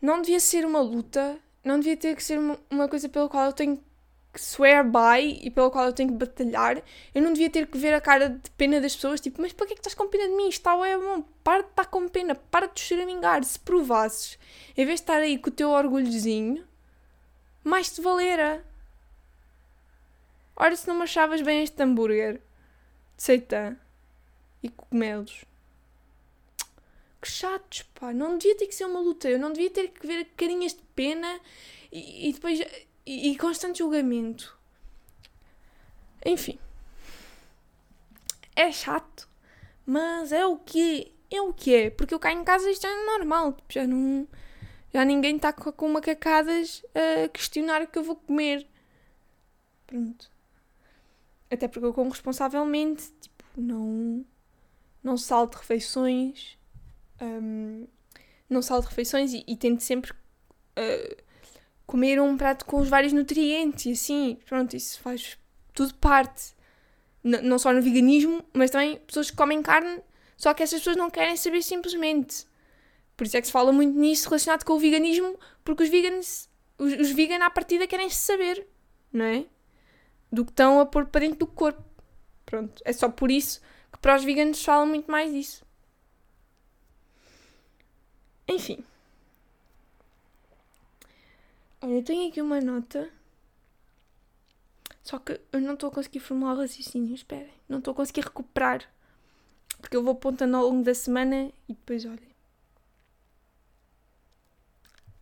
não 0.00 0.20
devia 0.22 0.40
ser 0.40 0.64
uma 0.64 0.80
luta, 0.80 1.38
não 1.64 1.78
devia 1.78 1.96
ter 1.96 2.14
que 2.14 2.22
ser 2.22 2.38
uma, 2.38 2.58
uma 2.70 2.88
coisa 2.88 3.08
pela 3.08 3.28
qual 3.28 3.46
eu 3.46 3.52
tenho 3.52 3.82
que 4.32 4.40
swear 4.40 4.84
by 4.84 5.40
e 5.42 5.50
pela 5.50 5.70
qual 5.70 5.86
eu 5.86 5.92
tenho 5.92 6.10
que 6.10 6.16
batalhar. 6.16 6.82
Eu 7.14 7.22
não 7.22 7.32
devia 7.32 7.50
ter 7.50 7.66
que 7.66 7.78
ver 7.78 7.94
a 7.94 8.00
cara 8.00 8.28
de 8.28 8.50
pena 8.52 8.80
das 8.80 8.94
pessoas, 8.94 9.20
tipo, 9.20 9.40
mas 9.40 9.52
para 9.52 9.66
que 9.66 9.72
é 9.72 9.76
que 9.76 9.80
estás 9.80 9.94
com 9.94 10.08
pena 10.08 10.28
de 10.28 10.34
mim? 10.34 10.48
Está 10.48 10.74
é 10.86 10.96
bom, 10.96 11.22
para 11.42 11.62
de 11.62 11.70
estar 11.70 11.86
com 11.86 12.08
pena, 12.08 12.34
para 12.34 12.66
de 12.66 12.80
choramingar. 12.80 13.42
Se 13.44 13.58
provasses, 13.58 14.38
em 14.76 14.84
vez 14.84 15.00
de 15.00 15.04
estar 15.04 15.18
aí 15.18 15.38
com 15.38 15.48
o 15.48 15.52
teu 15.52 15.70
orgulhozinho, 15.70 16.66
mais 17.64 17.90
te 17.90 18.00
valera. 18.00 18.64
Ora, 20.56 20.74
se 20.74 20.86
não 20.88 20.96
me 20.96 21.02
achavas 21.02 21.40
bem 21.40 21.62
este 21.62 21.80
hambúrguer 21.82 22.40
de 23.16 23.22
seitã 23.22 23.76
e 24.62 24.68
cogumelos. 24.68 25.44
Que 27.20 27.28
chatos, 27.28 27.82
pá. 27.94 28.12
Não 28.12 28.38
devia 28.38 28.56
ter 28.56 28.66
que 28.66 28.74
ser 28.74 28.84
uma 28.84 29.00
luta. 29.00 29.28
Eu 29.28 29.38
não 29.38 29.52
devia 29.52 29.70
ter 29.70 29.88
que 29.88 30.06
ver 30.06 30.24
carinhas 30.36 30.72
de 30.72 30.82
pena 30.94 31.40
e, 31.92 32.28
e 32.28 32.32
depois. 32.32 32.60
E, 33.06 33.30
e 33.30 33.38
constante 33.38 33.78
julgamento. 33.78 34.56
Enfim. 36.24 36.58
É 38.54 38.70
chato. 38.72 39.28
Mas 39.86 40.32
é 40.32 40.44
o 40.44 40.56
que 40.56 41.12
é. 41.30 41.40
o 41.40 41.52
que 41.52 41.74
é. 41.74 41.90
Porque 41.90 42.14
eu 42.14 42.18
cá 42.18 42.32
em 42.32 42.44
casa 42.44 42.70
isto 42.70 42.86
é 42.86 43.06
normal. 43.06 43.52
Tipo, 43.52 43.72
já 43.72 43.86
não. 43.86 44.28
Já 44.92 45.04
ninguém 45.04 45.36
está 45.36 45.52
com 45.52 45.88
macacadas 45.88 46.82
a 46.94 47.28
questionar 47.28 47.82
o 47.82 47.86
que 47.86 47.98
eu 47.98 48.02
vou 48.02 48.16
comer. 48.16 48.66
Pronto. 49.86 50.30
Até 51.50 51.68
porque 51.68 51.86
eu 51.86 51.94
como 51.94 52.10
responsavelmente, 52.10 53.10
tipo, 53.20 53.44
não, 53.56 54.24
não 55.02 55.16
salto 55.16 55.56
refeições, 55.56 56.58
um, 57.20 57.86
não 58.48 58.60
salto 58.62 58.86
refeições 58.86 59.32
e, 59.32 59.44
e 59.46 59.56
tento 59.56 59.80
sempre 59.80 60.12
uh, 60.12 61.22
comer 61.88 62.20
um 62.20 62.36
prato 62.36 62.66
com 62.66 62.80
os 62.80 62.88
vários 62.88 63.14
nutrientes 63.14 63.86
e 63.86 63.92
assim, 63.92 64.38
pronto, 64.46 64.76
isso 64.76 65.00
faz 65.00 65.38
tudo 65.72 65.94
parte. 65.94 66.54
N 67.24 67.40
não 67.40 67.58
só 67.58 67.72
no 67.72 67.80
veganismo, 67.80 68.44
mas 68.52 68.70
também 68.70 68.98
pessoas 68.98 69.30
que 69.30 69.36
comem 69.36 69.62
carne, 69.62 70.02
só 70.36 70.52
que 70.52 70.62
essas 70.62 70.80
pessoas 70.80 70.98
não 70.98 71.08
querem 71.08 71.34
saber 71.34 71.62
simplesmente. 71.62 72.46
Por 73.16 73.26
isso 73.26 73.38
é 73.38 73.40
que 73.40 73.46
se 73.46 73.52
fala 73.52 73.72
muito 73.72 73.98
nisso 73.98 74.28
relacionado 74.28 74.64
com 74.64 74.74
o 74.74 74.78
veganismo, 74.78 75.38
porque 75.64 75.82
os 75.82 75.88
veganos, 75.88 76.46
os, 76.76 76.92
os 76.92 77.10
veganos 77.10 77.46
à 77.46 77.50
partida 77.50 77.86
querem 77.86 78.10
saber, 78.10 78.66
não 79.10 79.24
é? 79.24 79.46
do 80.30 80.44
que 80.44 80.52
estão 80.52 80.78
a 80.78 80.84
pôr 80.84 81.06
para 81.06 81.22
dentro 81.22 81.38
do 81.38 81.46
corpo. 81.46 81.82
Pronto, 82.44 82.82
é 82.84 82.92
só 82.92 83.08
por 83.08 83.30
isso 83.30 83.62
que 83.90 83.98
para 83.98 84.14
os 84.14 84.24
veganos 84.24 84.62
falam 84.62 84.86
muito 84.86 85.10
mais 85.10 85.32
disso. 85.32 85.64
Enfim. 88.46 88.84
Olha, 91.80 91.92
eu 91.92 92.02
tenho 92.02 92.28
aqui 92.28 92.40
uma 92.40 92.60
nota. 92.60 93.10
Só 95.02 95.18
que 95.18 95.40
eu 95.52 95.60
não 95.60 95.74
estou 95.74 95.88
a 95.88 95.92
conseguir 95.92 96.20
formular 96.20 96.54
o 96.54 96.58
raciocínio. 96.58 97.14
Esperem. 97.14 97.52
Não 97.68 97.78
estou 97.78 97.92
a 97.92 97.94
conseguir 97.94 98.22
recuperar. 98.22 98.88
Porque 99.80 99.96
eu 99.96 100.02
vou 100.02 100.12
apontando 100.12 100.56
ao 100.56 100.68
longo 100.68 100.82
da 100.82 100.94
semana 100.94 101.52
e 101.68 101.74
depois, 101.74 102.04
olhem. 102.04 102.34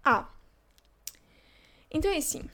Ah. 0.05 0.29
Então 1.91 2.11
é 2.11 2.17
assim. 2.17 2.49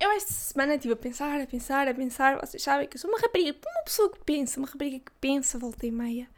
Eu 0.00 0.12
esta 0.12 0.32
semana 0.32 0.76
estive 0.76 0.94
a 0.94 0.96
pensar, 0.96 1.40
a 1.40 1.46
pensar, 1.46 1.88
a 1.88 1.94
pensar. 1.94 2.38
Vocês 2.40 2.62
sabem 2.62 2.88
que 2.88 2.96
eu 2.96 3.00
sou 3.00 3.10
uma 3.10 3.18
rapariga, 3.18 3.56
uma 3.66 3.82
pessoa 3.82 4.10
que 4.10 4.22
pensa, 4.24 4.60
uma 4.60 4.68
rapariga 4.68 5.00
que 5.00 5.12
pensa, 5.20 5.58
volta 5.58 5.86
e 5.86 5.90
meia. 5.90 6.28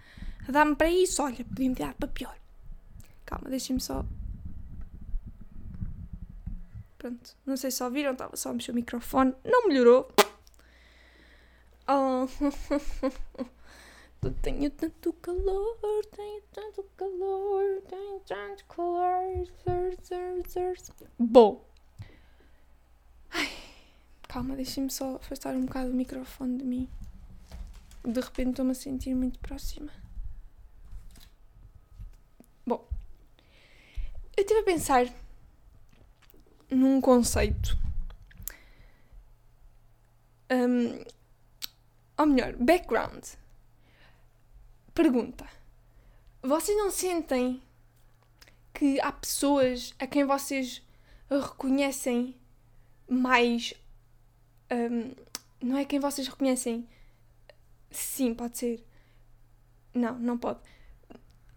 A 0.49 0.52
dar-me 0.52 0.75
para 0.75 0.90
isso, 0.90 1.23
olha, 1.23 1.45
podia-me 1.45 1.75
dar 1.75 1.95
para 1.95 2.09
pior. 2.09 2.37
Calma, 3.26 3.50
deixem-me 3.50 3.80
só. 3.80 4.04
Pronto, 7.00 7.35
não 7.47 7.57
sei 7.57 7.71
se 7.71 7.83
ouviram, 7.83 8.12
estava 8.12 8.37
só 8.37 8.50
a 8.50 8.52
mexer 8.52 8.73
o 8.73 8.75
microfone. 8.75 9.35
Não 9.42 9.66
melhorou. 9.66 10.12
Oh. 11.92 12.28
tenho 14.42 14.71
tanto 14.71 15.12
calor, 15.14 16.07
tenho 16.14 16.40
tanto 16.52 16.85
calor, 16.97 17.83
tenho 17.88 18.21
tanto 18.21 18.64
calor. 18.64 19.97
Bom. 21.19 21.64
Ai, 23.33 23.50
calma, 24.28 24.54
deixem-me 24.54 24.88
só 24.88 25.16
afastar 25.16 25.57
um 25.57 25.64
bocado 25.64 25.90
o 25.90 25.95
microfone 25.95 26.59
de 26.59 26.64
mim. 26.64 26.88
De 28.04 28.21
repente 28.21 28.50
estou-me 28.50 28.71
a 28.71 28.75
sentir 28.75 29.16
muito 29.16 29.40
próxima. 29.40 29.90
Bom, 32.64 32.87
eu 34.37 34.42
estive 34.42 34.61
a 34.61 34.64
pensar 34.64 35.07
num 36.70 37.00
conceito. 37.00 37.76
Um, 40.50 41.04
ou 42.18 42.26
melhor, 42.26 42.54
background. 42.56 43.24
Pergunta: 44.94 45.46
Vocês 46.42 46.76
não 46.76 46.90
sentem 46.90 47.62
que 48.72 49.00
há 49.00 49.12
pessoas 49.12 49.94
a 49.98 50.06
quem 50.06 50.24
vocês 50.24 50.82
reconhecem 51.30 52.34
mais. 53.08 53.74
Um, 54.70 55.14
não 55.60 55.76
é 55.76 55.84
quem 55.84 56.00
vocês 56.00 56.26
reconhecem. 56.28 56.88
Sim, 57.90 58.34
pode 58.34 58.58
ser. 58.58 58.84
Não, 59.94 60.18
não 60.18 60.38
pode. 60.38 60.60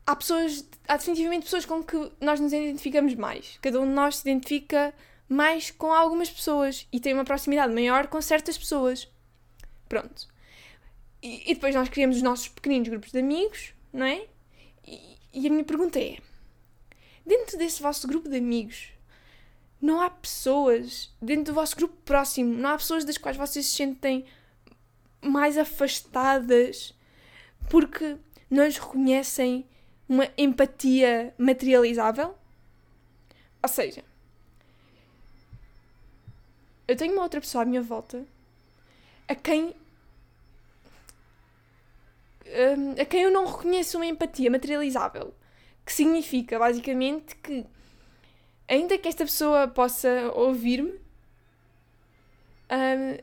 Há 0.06 0.16
pessoas, 0.16 0.68
há 0.88 0.98
definitivamente 0.98 1.46
pessoas 1.46 1.66
com 1.66 1.82
que 1.82 2.12
nós 2.20 2.40
nos 2.40 2.52
identificamos 2.52 3.16
mais. 3.16 3.58
Cada 3.62 3.80
um 3.80 3.88
de 3.88 3.94
nós 3.94 4.18
se 4.18 4.30
identifica 4.30 4.94
mais 5.30 5.72
com 5.72 5.94
algumas 5.94 6.30
pessoas 6.30 6.88
e 6.92 7.00
tem 7.00 7.14
uma 7.14 7.24
proximidade 7.24 7.74
maior 7.74 8.08
com 8.08 8.22
certas 8.22 8.58
pessoas. 8.58 9.08
Pronto. 9.88 10.28
E, 11.22 11.52
e 11.52 11.54
depois 11.56 11.74
nós 11.74 11.88
criamos 11.88 12.18
os 12.18 12.22
nossos 12.22 12.50
pequeninos 12.50 12.90
grupos 12.90 13.12
de 13.12 13.20
amigos, 13.20 13.74
não 13.94 14.06
é? 14.06 14.28
E, 14.86 15.18
e 15.34 15.48
a 15.48 15.50
minha 15.50 15.64
pergunta 15.64 16.00
é: 16.00 16.18
dentro 17.26 17.58
desse 17.58 17.82
vosso 17.82 18.08
grupo 18.08 18.28
de 18.28 18.38
amigos, 18.38 18.90
não 19.82 20.02
há 20.02 20.10
pessoas 20.10 21.14
dentro 21.22 21.46
do 21.46 21.54
vosso 21.54 21.76
grupo 21.76 21.96
próximo, 22.04 22.54
não 22.54 22.70
há 22.70 22.78
pessoas 22.78 23.06
das 23.06 23.18
quais 23.18 23.38
vocês 23.38 23.66
se 23.66 23.76
sentem 23.76 24.26
mais 25.22 25.58
afastadas 25.58 26.94
porque 27.70 28.18
não 28.50 28.66
lhes 28.66 28.78
reconhecem 28.78 29.66
uma 30.08 30.30
empatia 30.38 31.34
materializável? 31.38 32.36
Ou 33.62 33.70
seja, 33.70 34.04
eu 36.88 36.96
tenho 36.96 37.14
uma 37.14 37.24
outra 37.24 37.40
pessoa 37.40 37.64
à 37.64 37.66
minha 37.66 37.82
volta 37.82 38.26
a 39.28 39.36
quem 39.36 39.74
hum, 42.46 42.96
a 43.02 43.06
quem 43.06 43.24
eu 43.24 43.32
não 43.32 43.46
reconheço 43.46 43.98
uma 43.98 44.06
empatia 44.06 44.52
materializável, 44.52 45.34
que 45.86 45.94
significa 45.94 46.60
basicamente 46.60 47.36
que 47.38 47.66
ainda 48.68 48.98
que 48.98 49.08
esta 49.08 49.24
pessoa 49.24 49.68
possa 49.68 50.32
ouvir-me, 50.34 51.00
um, 52.72 53.18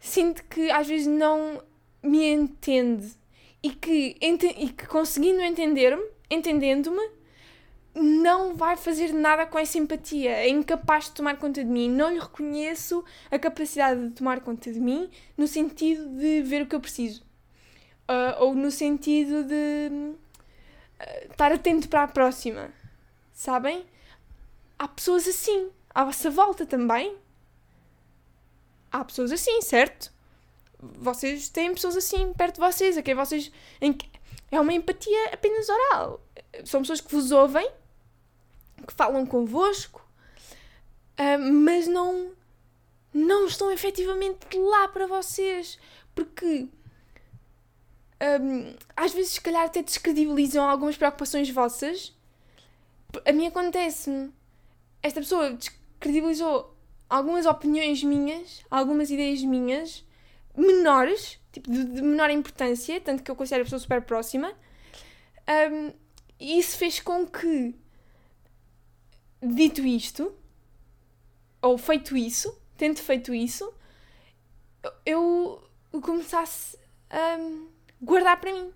sinto 0.00 0.44
que 0.44 0.70
às 0.70 0.86
vezes 0.86 1.06
não 1.06 1.62
me 2.02 2.24
entende 2.26 3.12
e 3.62 3.70
que, 3.70 4.16
e 4.20 4.68
que 4.70 4.86
conseguindo 4.86 5.40
entender-me, 5.40 6.02
entendendo-me, 6.30 7.10
não 7.94 8.54
vai 8.54 8.76
fazer 8.76 9.12
nada 9.12 9.46
com 9.46 9.58
essa 9.58 9.78
empatia, 9.78 10.30
é 10.30 10.48
incapaz 10.48 11.04
de 11.04 11.12
tomar 11.12 11.36
conta 11.36 11.62
de 11.62 11.70
mim, 11.70 11.90
não 11.90 12.10
lhe 12.10 12.18
reconheço 12.18 13.04
a 13.30 13.38
capacidade 13.38 14.08
de 14.08 14.14
tomar 14.14 14.40
conta 14.40 14.72
de 14.72 14.80
mim 14.80 15.10
no 15.36 15.46
sentido 15.46 16.08
de 16.16 16.42
ver 16.42 16.62
o 16.62 16.66
que 16.66 16.74
eu 16.74 16.80
preciso, 16.80 17.22
uh, 18.08 18.42
ou 18.42 18.54
no 18.54 18.70
sentido 18.70 19.44
de 19.44 19.90
uh, 19.90 21.30
estar 21.30 21.52
atento 21.52 21.88
para 21.88 22.04
a 22.04 22.08
próxima, 22.08 22.72
sabem? 23.32 23.84
há 24.82 24.88
pessoas 24.88 25.28
assim 25.28 25.70
à 25.94 26.04
vossa 26.04 26.28
volta 26.28 26.66
também. 26.66 27.16
Há 28.90 29.04
pessoas 29.04 29.30
assim, 29.30 29.62
certo? 29.62 30.11
Vocês 30.82 31.48
têm 31.48 31.72
pessoas 31.72 31.96
assim 31.96 32.32
perto 32.32 32.54
de 32.56 32.60
vocês, 32.60 32.96
a 32.96 33.02
quem 33.02 33.14
vocês. 33.14 33.52
É 34.50 34.60
uma 34.60 34.72
empatia 34.72 35.30
apenas 35.32 35.68
oral. 35.68 36.20
são 36.64 36.80
pessoas 36.80 37.00
que 37.00 37.14
vos 37.14 37.30
ouvem, 37.30 37.70
que 38.86 38.92
falam 38.92 39.24
convosco, 39.24 40.04
uh, 41.18 41.52
mas 41.52 41.86
não, 41.86 42.32
não 43.14 43.46
estão 43.46 43.70
efetivamente 43.70 44.58
lá 44.58 44.88
para 44.88 45.06
vocês. 45.06 45.78
Porque 46.14 46.68
um, 48.22 48.74
às 48.96 49.12
vezes, 49.12 49.32
se 49.32 49.40
calhar, 49.40 49.64
até 49.64 49.82
descredibilizam 49.82 50.68
algumas 50.68 50.96
preocupações 50.96 51.50
vossas. 51.50 52.12
A 53.24 53.32
mim 53.32 53.46
acontece-me. 53.46 54.32
Esta 55.02 55.20
pessoa 55.20 55.52
descredibilizou 55.52 56.72
algumas 57.10 57.46
opiniões 57.46 58.02
minhas, 58.04 58.64
algumas 58.70 59.10
ideias 59.10 59.42
minhas, 59.42 60.04
menores, 60.56 61.38
tipo 61.52 61.70
de, 61.70 61.84
de 61.84 62.02
menor 62.02 62.30
importância, 62.30 63.00
tanto 63.00 63.22
que 63.22 63.30
eu 63.30 63.36
considero 63.36 63.62
a 63.62 63.64
pessoa 63.64 63.80
super 63.80 64.02
próxima. 64.02 64.52
Um, 65.48 65.92
e 66.38 66.58
isso 66.58 66.76
fez 66.76 67.00
com 67.00 67.26
que, 67.26 67.74
dito 69.40 69.80
isto, 69.82 70.34
ou 71.60 71.78
feito 71.78 72.16
isso, 72.16 72.60
tendo 72.76 72.98
feito 72.98 73.32
isso, 73.32 73.72
eu 75.06 75.62
começasse 76.02 76.76
a 77.08 77.38
guardar 78.00 78.40
para 78.40 78.52
mim 78.52 78.72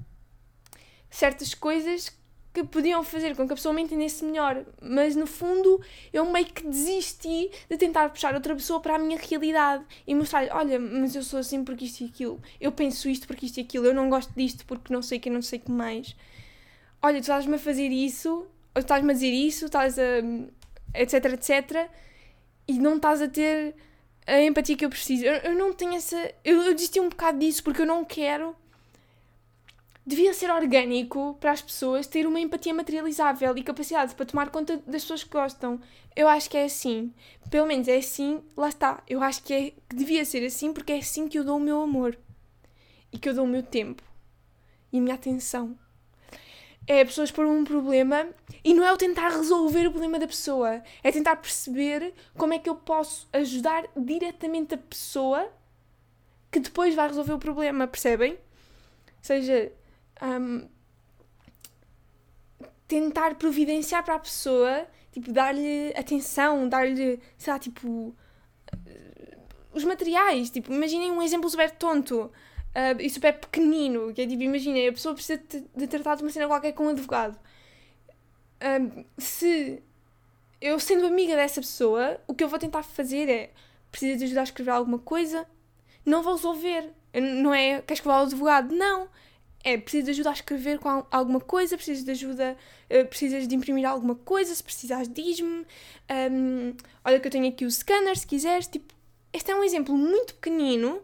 certas 1.11 1.55
coisas 1.55 2.17
que 2.57 2.65
podiam 2.65 3.05
fazer 3.05 3.37
com 3.37 3.47
que 3.47 3.53
a 3.53 3.57
pessoa 3.57 3.75
me 3.75 3.83
entendesse 3.83 4.25
melhor, 4.25 4.65
mas 4.81 5.15
no 5.15 5.27
fundo 5.27 5.79
eu 6.11 6.25
meio 6.25 6.47
que 6.47 6.67
desisti 6.67 7.51
de 7.69 7.77
tentar 7.77 8.09
puxar 8.09 8.35
outra 8.35 8.55
pessoa 8.55 8.81
para 8.81 8.95
a 8.95 8.99
minha 8.99 9.19
realidade 9.19 9.85
e 10.07 10.15
mostrar-lhe: 10.15 10.51
olha, 10.51 10.79
mas 10.79 11.15
eu 11.15 11.23
sou 11.23 11.39
assim 11.39 11.63
porque 11.63 11.85
isto 11.85 12.01
e 12.01 12.07
aquilo, 12.07 12.41
eu 12.59 12.73
penso 12.73 13.11
isto 13.11 13.27
porque 13.27 13.45
isto 13.45 13.59
e 13.59 13.61
aquilo, 13.61 13.85
eu 13.85 13.93
não 13.93 14.09
gosto 14.09 14.33
disto 14.35 14.65
porque 14.65 14.91
não 14.91 15.03
sei 15.03 15.19
que 15.19 15.29
não 15.29 15.43
sei 15.43 15.59
que 15.59 15.71
mais. 15.71 16.17
Olha, 17.03 17.19
tu 17.19 17.23
estás-me 17.23 17.57
a 17.57 17.59
fazer 17.59 17.89
isso, 17.89 18.47
ou 18.75 18.81
estás-me 18.81 19.11
a 19.11 19.15
dizer 19.15 19.33
isso, 19.33 19.67
estás 19.67 19.99
a. 19.99 20.03
etc, 20.95 21.25
etc, 21.35 21.91
e 22.67 22.79
não 22.79 22.97
estás 22.97 23.21
a 23.21 23.29
ter 23.29 23.75
a 24.27 24.41
empatia 24.41 24.77
que 24.77 24.85
eu 24.85 24.89
preciso. 24.91 25.27
Eu, 25.27 25.35
eu 25.51 25.55
não 25.55 25.75
tenho 25.75 25.95
essa. 25.95 26.17
Eu, 26.43 26.63
eu 26.63 26.75
desisti 26.75 27.01
um 27.01 27.11
bocado 27.11 27.39
disso 27.39 27.63
porque 27.63 27.83
eu 27.83 27.87
não 27.87 28.03
quero 28.03 28.57
devia 30.07 30.33
ser 30.33 30.51
orgânico 30.51 31.37
para 31.41 31.51
as 31.51 31.61
pessoas 31.61 32.07
ter 32.07 32.27
uma 32.27 32.39
empatia 32.39 32.73
materializável 32.73 33.57
e 33.57 33.63
capacidade 33.63 34.15
para 34.15 34.25
tomar 34.25 34.51
conta 34.51 34.77
das 34.87 35.03
pessoas 35.03 35.25
que 35.25 35.31
gostam. 35.31 35.81
Eu 36.15 36.29
acho 36.29 36.49
que 36.49 36.57
é 36.57 36.65
assim. 36.65 37.13
Pelo 37.51 37.67
menos 37.67 37.89
é 37.89 37.97
assim, 37.97 38.41
lá 38.57 38.69
está. 38.69 39.03
Eu 39.09 39.23
acho 39.23 39.43
que, 39.43 39.53
é, 39.53 39.71
que 39.89 39.97
devia 39.97 40.25
ser 40.25 40.47
assim 40.47 40.73
porque 40.73 40.93
é 40.93 40.99
assim 40.99 41.27
que 41.27 41.39
eu 41.39 41.45
dou 41.45 41.57
o 41.57 41.61
meu 41.61 41.83
amor 41.83 42.17
e 43.13 43.19
que 43.19 43.29
eu 43.29 43.35
dou 43.35 43.45
o 43.45 43.49
meu 43.49 43.65
tempo 43.65 44.03
e 44.93 44.99
a 44.99 45.01
minha 45.01 45.17
atenção. 45.17 45.77
É 46.87 47.05
pessoas 47.05 47.33
por 47.33 47.45
um 47.45 47.65
problema 47.65 48.29
e 48.63 48.73
não 48.73 48.85
é 48.85 48.93
o 48.93 48.97
tentar 48.97 49.31
resolver 49.31 49.89
o 49.89 49.91
problema 49.91 50.21
da 50.21 50.27
pessoa, 50.29 50.85
é 51.03 51.11
tentar 51.11 51.35
perceber 51.35 52.15
como 52.39 52.55
é 52.55 52.61
que 52.61 52.71
eu 52.71 52.77
posso 52.77 53.29
ajudar 53.33 53.89
diretamente 53.97 54.75
a 54.75 54.79
pessoa 54.79 55.51
que 56.49 56.61
depois 56.61 56.95
vai 56.95 57.09
resolver 57.09 57.33
o 57.33 57.41
problema, 57.41 57.89
percebem? 57.89 58.35
Ou 58.35 58.39
seja, 59.21 59.73
um, 60.23 60.69
tentar 62.89 63.35
providenciar 63.35 64.05
para 64.05 64.15
a 64.15 64.19
pessoa, 64.19 64.87
tipo, 65.13 65.33
dar-lhe 65.33 65.93
atenção, 65.97 66.69
dar-lhe, 66.69 67.21
sei 67.37 67.53
lá, 67.53 67.59
tipo, 67.59 68.15
os 69.73 69.85
materiais. 69.85 70.51
Tipo, 70.51 70.73
imaginem 70.73 71.11
um 71.11 71.23
exemplo 71.23 71.49
super 71.51 71.71
tonto 71.71 72.23
uh, 72.25 73.01
e 73.01 73.11
super 73.11 73.39
pequenino, 73.39 74.13
que 74.13 74.23
é 74.23 74.27
tipo, 74.27 74.43
imaginem, 74.43 74.89
a 74.89 74.93
pessoa 74.93 75.15
precisa 75.15 75.41
de, 75.77 75.87
tratar 75.87 76.17
de 76.17 76.23
uma 76.23 76.31
cena 76.31 76.47
qualquer 76.47 76.73
com 76.73 76.87
um 76.87 76.91
advogado. 76.91 77.39
Um, 78.63 79.05
se 79.19 79.83
eu 80.61 80.81
sendo 80.81 81.07
amiga 81.07 81.37
dessa 81.37 81.61
pessoa, 81.61 82.19
o 82.27 82.35
que 82.35 82.43
eu 82.43 82.49
vou 82.49 82.59
tentar 82.59 82.83
fazer 82.83 83.29
é 83.29 83.51
precisa 83.91 84.17
de 84.17 84.25
ajudar 84.25 84.41
a 84.41 84.45
escrever 84.45 84.71
alguma 84.71 84.99
coisa, 84.99 85.47
não 86.05 86.23
vou 86.23 86.35
resolver. 86.35 86.91
Não 87.15 87.55
é 87.55 87.81
queres 87.81 88.01
que 88.01 88.07
vá 88.07 88.17
ao 88.17 88.25
advogado? 88.25 88.75
Não 88.75 89.09
é 89.67 89.77
precisas 89.77 90.05
de 90.05 90.11
ajuda 90.13 90.31
a 90.31 90.33
escrever 90.33 90.79
com 90.79 91.05
alguma 91.11 91.41
coisa, 91.41 91.77
precisas 91.77 92.05
de 92.05 92.11
ajuda, 92.13 92.57
uh, 92.89 93.07
precisas 93.09 93.49
de 93.49 93.55
imprimir 93.57 93.85
alguma 93.85 94.15
coisa, 94.15 94.55
se 94.55 94.63
precisares 94.63 95.09
diz-me. 95.09 95.67
Um, 96.09 96.73
olha 97.05 97.19
que 97.19 97.27
eu 97.27 97.31
tenho 97.33 97.49
aqui 97.49 97.65
o 97.65 97.71
scanner, 97.71 98.17
se 98.17 98.25
quiseres. 98.25 98.69
Tipo, 98.69 98.95
este 99.33 99.51
é 99.51 99.57
um 99.57 99.65
exemplo 99.65 99.97
muito 99.97 100.35
pequenino, 100.35 101.03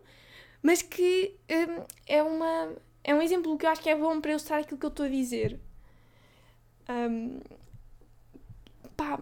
mas 0.62 0.80
que 0.80 1.34
um, 1.50 1.84
é, 2.06 2.22
uma, 2.22 2.72
é 3.02 3.12
um 3.12 3.20
exemplo 3.20 3.58
que 3.58 3.66
eu 3.66 3.70
acho 3.70 3.82
que 3.82 3.90
é 3.90 3.96
bom 3.96 4.20
para 4.20 4.30
ilustrar 4.30 4.60
aquilo 4.60 4.78
que 4.78 4.86
eu 4.86 4.90
estou 4.90 5.06
a 5.06 5.08
dizer. 5.08 5.58
Um, 6.88 7.40
pá, 8.96 9.18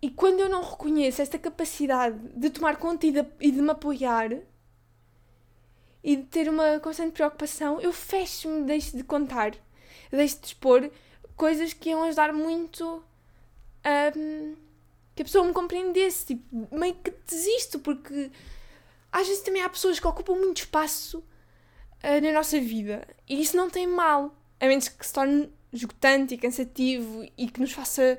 e 0.00 0.08
quando 0.08 0.40
eu 0.40 0.48
não 0.48 0.62
reconheço 0.62 1.20
esta 1.20 1.38
capacidade 1.38 2.18
de 2.34 2.48
tomar 2.48 2.78
conta 2.78 3.06
e 3.06 3.12
de, 3.12 3.22
e 3.38 3.50
de 3.50 3.60
me 3.60 3.70
apoiar, 3.72 4.30
e 6.06 6.14
de 6.14 6.22
ter 6.22 6.48
uma 6.48 6.78
constante 6.78 7.10
preocupação, 7.10 7.80
eu 7.80 7.92
fecho-me, 7.92 8.62
deixo 8.62 8.96
de 8.96 9.02
contar, 9.02 9.56
deixo 10.08 10.38
de 10.38 10.46
expor 10.46 10.88
coisas 11.34 11.72
que 11.72 11.90
iam 11.90 12.04
ajudar 12.04 12.32
muito 12.32 13.02
um, 14.16 14.54
que 15.16 15.22
a 15.22 15.24
pessoa 15.24 15.44
me 15.44 15.52
compreendesse. 15.52 16.26
Tipo, 16.26 16.68
meio 16.70 16.94
que 16.94 17.12
desisto, 17.28 17.80
porque 17.80 18.30
às 19.10 19.26
vezes 19.26 19.42
também 19.42 19.62
há 19.62 19.68
pessoas 19.68 19.98
que 19.98 20.06
ocupam 20.06 20.36
muito 20.36 20.58
espaço 20.58 21.18
uh, 21.18 22.22
na 22.22 22.32
nossa 22.32 22.60
vida 22.60 23.04
e 23.28 23.42
isso 23.42 23.56
não 23.56 23.68
tem 23.68 23.88
mal, 23.88 24.32
a 24.60 24.66
menos 24.66 24.86
que 24.86 25.04
se 25.04 25.12
torne 25.12 25.52
esgotante 25.72 26.34
e 26.34 26.38
cansativo 26.38 27.26
e 27.36 27.48
que 27.48 27.60
nos 27.60 27.72
faça 27.72 28.16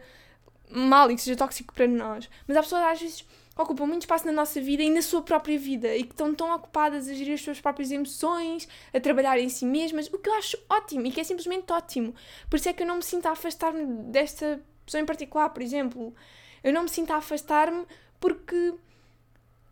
mal 0.69 1.09
e 1.09 1.15
que 1.15 1.21
seja 1.21 1.37
tóxico 1.37 1.73
para 1.73 1.87
nós. 1.87 2.29
Mas 2.45 2.57
há 2.57 2.61
pessoas 2.61 2.83
às 2.83 2.99
vezes 2.99 3.25
ocupam 3.57 3.85
muito 3.85 4.03
espaço 4.03 4.25
na 4.25 4.31
nossa 4.31 4.61
vida 4.61 4.83
e 4.83 4.89
na 4.89 5.01
sua 5.01 5.21
própria 5.21 5.57
vida 5.57 5.95
e 5.95 6.03
que 6.03 6.13
estão 6.13 6.33
tão 6.33 6.53
ocupadas 6.53 7.09
a 7.09 7.13
gerir 7.13 7.33
as 7.33 7.41
suas 7.41 7.59
próprias 7.59 7.91
emoções, 7.91 8.67
a 8.93 8.99
trabalhar 8.99 9.39
em 9.39 9.49
si 9.49 9.65
mesmas, 9.65 10.07
o 10.07 10.17
que 10.19 10.29
eu 10.29 10.33
acho 10.35 10.57
ótimo 10.69 11.05
e 11.07 11.11
que 11.11 11.19
é 11.19 11.23
simplesmente 11.23 11.71
ótimo. 11.71 12.13
Por 12.49 12.57
isso 12.57 12.69
é 12.69 12.73
que 12.73 12.83
eu 12.83 12.87
não 12.87 12.97
me 12.97 13.03
sinto 13.03 13.25
a 13.25 13.31
afastar-me 13.31 13.85
desta 14.11 14.61
pessoa 14.85 15.01
em 15.01 15.05
particular, 15.05 15.49
por 15.49 15.61
exemplo. 15.61 16.13
Eu 16.63 16.71
não 16.71 16.83
me 16.83 16.89
sinto 16.89 17.11
a 17.11 17.17
afastar-me 17.17 17.85
porque 18.19 18.73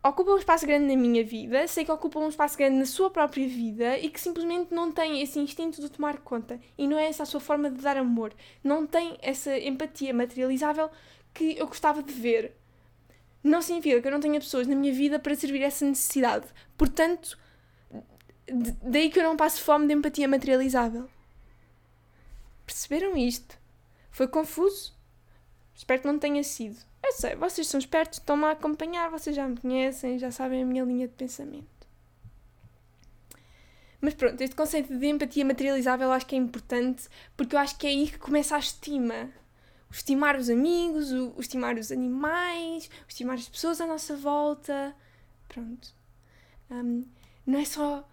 ocupam 0.02 0.32
um 0.32 0.38
espaço 0.38 0.66
grande 0.66 0.86
na 0.86 1.00
minha 1.00 1.24
vida, 1.24 1.66
sei 1.66 1.84
que 1.84 1.90
ocupam 1.90 2.20
um 2.20 2.28
espaço 2.28 2.56
grande 2.56 2.76
na 2.76 2.86
sua 2.86 3.10
própria 3.10 3.46
vida 3.46 3.98
e 3.98 4.08
que 4.08 4.20
simplesmente 4.20 4.72
não 4.72 4.92
têm 4.92 5.20
esse 5.20 5.38
instinto 5.38 5.80
de 5.80 5.88
tomar 5.88 6.18
conta. 6.18 6.60
E 6.78 6.86
não 6.86 6.98
é 6.98 7.06
essa 7.06 7.24
a 7.24 7.26
sua 7.26 7.40
forma 7.40 7.70
de 7.70 7.80
dar 7.80 7.96
amor. 7.96 8.32
Não 8.62 8.86
tem 8.86 9.16
essa 9.20 9.56
empatia 9.58 10.14
materializável 10.14 10.90
que 11.34 11.56
eu 11.58 11.66
gostava 11.66 12.02
de 12.02 12.12
ver 12.12 12.56
não 13.46 13.62
significa 13.62 14.00
que 14.00 14.08
eu 14.08 14.12
não 14.12 14.20
tenha 14.20 14.40
pessoas 14.40 14.66
na 14.66 14.74
minha 14.74 14.92
vida 14.92 15.18
para 15.18 15.34
servir 15.34 15.62
essa 15.62 15.84
necessidade. 15.84 16.46
Portanto, 16.76 17.38
daí 18.82 19.10
que 19.10 19.18
eu 19.18 19.24
não 19.24 19.36
passo 19.36 19.62
fome 19.62 19.86
de 19.86 19.94
empatia 19.94 20.28
materializável. 20.28 21.08
Perceberam 22.64 23.16
isto? 23.16 23.58
Foi 24.10 24.26
confuso? 24.26 24.94
Espero 25.74 26.00
que 26.00 26.06
não 26.06 26.18
tenha 26.18 26.42
sido. 26.42 26.76
Eu 27.04 27.12
sei, 27.12 27.36
vocês 27.36 27.68
são 27.68 27.78
espertos, 27.78 28.18
estão-me 28.18 28.46
a 28.46 28.50
acompanhar, 28.50 29.10
vocês 29.10 29.36
já 29.36 29.46
me 29.46 29.56
conhecem, 29.56 30.18
já 30.18 30.30
sabem 30.30 30.62
a 30.62 30.66
minha 30.66 30.82
linha 30.82 31.06
de 31.06 31.14
pensamento. 31.14 31.76
Mas 34.00 34.14
pronto, 34.14 34.40
este 34.40 34.56
conceito 34.56 34.96
de 34.96 35.06
empatia 35.06 35.44
materializável 35.44 36.08
eu 36.08 36.12
acho 36.12 36.26
que 36.26 36.34
é 36.34 36.38
importante 36.38 37.08
porque 37.36 37.54
eu 37.54 37.60
acho 37.60 37.76
que 37.78 37.86
é 37.86 37.90
aí 37.90 38.08
que 38.08 38.18
começa 38.18 38.56
a 38.56 38.58
estima 38.58 39.30
o 39.90 39.94
estimar 39.94 40.36
os 40.36 40.50
amigos, 40.50 41.12
o, 41.12 41.32
o 41.36 41.40
estimar 41.40 41.76
os 41.76 41.92
animais, 41.92 42.90
o 43.06 43.08
estimar 43.08 43.36
as 43.36 43.48
pessoas 43.48 43.80
à 43.80 43.86
nossa 43.86 44.16
volta. 44.16 44.94
Pronto. 45.48 45.94
Um, 46.70 47.04
não 47.46 47.58
é 47.60 47.64
só 47.64 48.06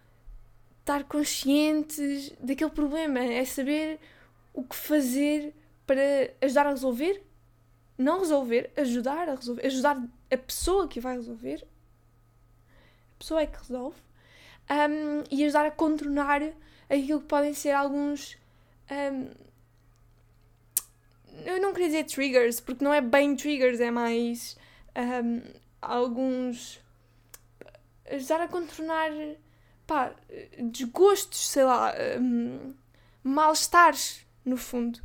estar 0.79 1.03
conscientes 1.05 2.31
daquele 2.39 2.69
problema, 2.69 3.19
é 3.19 3.43
saber 3.45 3.99
o 4.53 4.63
que 4.63 4.75
fazer 4.75 5.53
para 5.87 6.33
ajudar 6.41 6.67
a 6.67 6.71
resolver. 6.71 7.23
Não 7.97 8.19
resolver, 8.19 8.71
ajudar 8.75 9.29
a 9.29 9.35
resolver. 9.35 9.65
Ajudar 9.65 10.03
a 10.31 10.37
pessoa 10.37 10.87
que 10.87 10.99
vai 10.99 11.15
resolver. 11.15 11.65
A 13.15 13.19
pessoa 13.19 13.41
é 13.41 13.47
que 13.47 13.57
resolve. 13.57 13.97
Um, 14.69 15.23
e 15.29 15.43
ajudar 15.43 15.65
a 15.65 15.71
contornar 15.71 16.41
aquilo 16.89 17.21
que 17.21 17.27
podem 17.27 17.53
ser 17.53 17.71
alguns 17.71 18.37
um, 18.89 19.42
eu 21.45 21.61
não 21.61 21.73
queria 21.73 21.87
dizer 21.87 22.05
triggers, 22.05 22.59
porque 22.59 22.83
não 22.83 22.93
é 22.93 23.01
bem 23.01 23.35
triggers, 23.35 23.79
é 23.79 23.91
mais 23.91 24.57
um, 24.95 25.41
alguns. 25.81 26.79
ajudar 28.09 28.41
a 28.41 28.47
contornar 28.47 29.11
pá, 29.85 30.13
desgostos, 30.59 31.49
sei 31.49 31.63
lá, 31.63 31.93
um, 32.19 32.73
mal-estares, 33.23 34.25
no 34.45 34.57
fundo. 34.57 34.99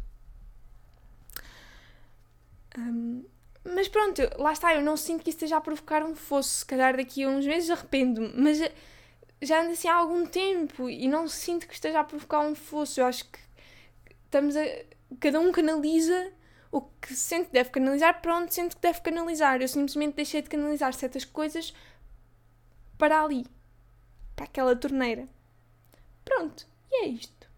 Um, 2.77 3.25
mas 3.65 3.89
pronto, 3.89 4.23
lá 4.39 4.53
está, 4.53 4.75
eu 4.75 4.83
não 4.83 4.97
sinto 4.97 5.23
que 5.23 5.31
isso 5.31 5.39
esteja 5.39 5.57
a 5.57 5.61
provocar 5.61 6.03
um 6.05 6.15
fosso. 6.15 6.61
Se 6.61 6.67
calhar 6.67 6.97
daqui 6.97 7.25
a 7.25 7.29
uns 7.29 7.47
meses 7.47 7.71
arrependo-me, 7.71 8.33
mas 8.37 8.59
já 9.43 9.61
ando 9.61 9.73
assim 9.73 9.89
há 9.89 9.95
algum 9.95 10.27
tempo 10.27 10.89
e 10.89 11.07
não 11.07 11.29
sinto 11.29 11.67
que 11.67 11.75
esteja 11.75 12.01
a 12.01 12.05
provocar 12.05 12.41
um 12.41 12.55
fosso. 12.55 13.01
Eu 13.01 13.07
acho 13.07 13.25
que 13.25 13.39
estamos 14.25 14.57
a. 14.57 14.63
Cada 15.21 15.41
um 15.41 15.51
canaliza 15.51 16.33
o 16.71 16.83
que 16.83 17.15
sente 17.15 17.47
que 17.47 17.53
deve 17.53 17.71
canalizar 17.71 18.21
para 18.21 18.37
onde 18.37 18.55
sente 18.55 18.77
que 18.77 18.83
deve 18.83 19.01
canalizar. 19.01 19.61
Eu 19.61 19.69
simplesmente 19.69 20.15
deixei 20.15 20.43
de 20.43 20.49
canalizar 20.49 20.93
certas 20.93 21.25
coisas 21.25 21.75
para 22.99 23.23
ali, 23.23 23.47
para 24.37 24.45
aquela 24.45 24.77
torneira. 24.77 25.29
Pronto, 26.25 26.67
e 26.91 27.05
é 27.05 27.09
isto. 27.09 27.49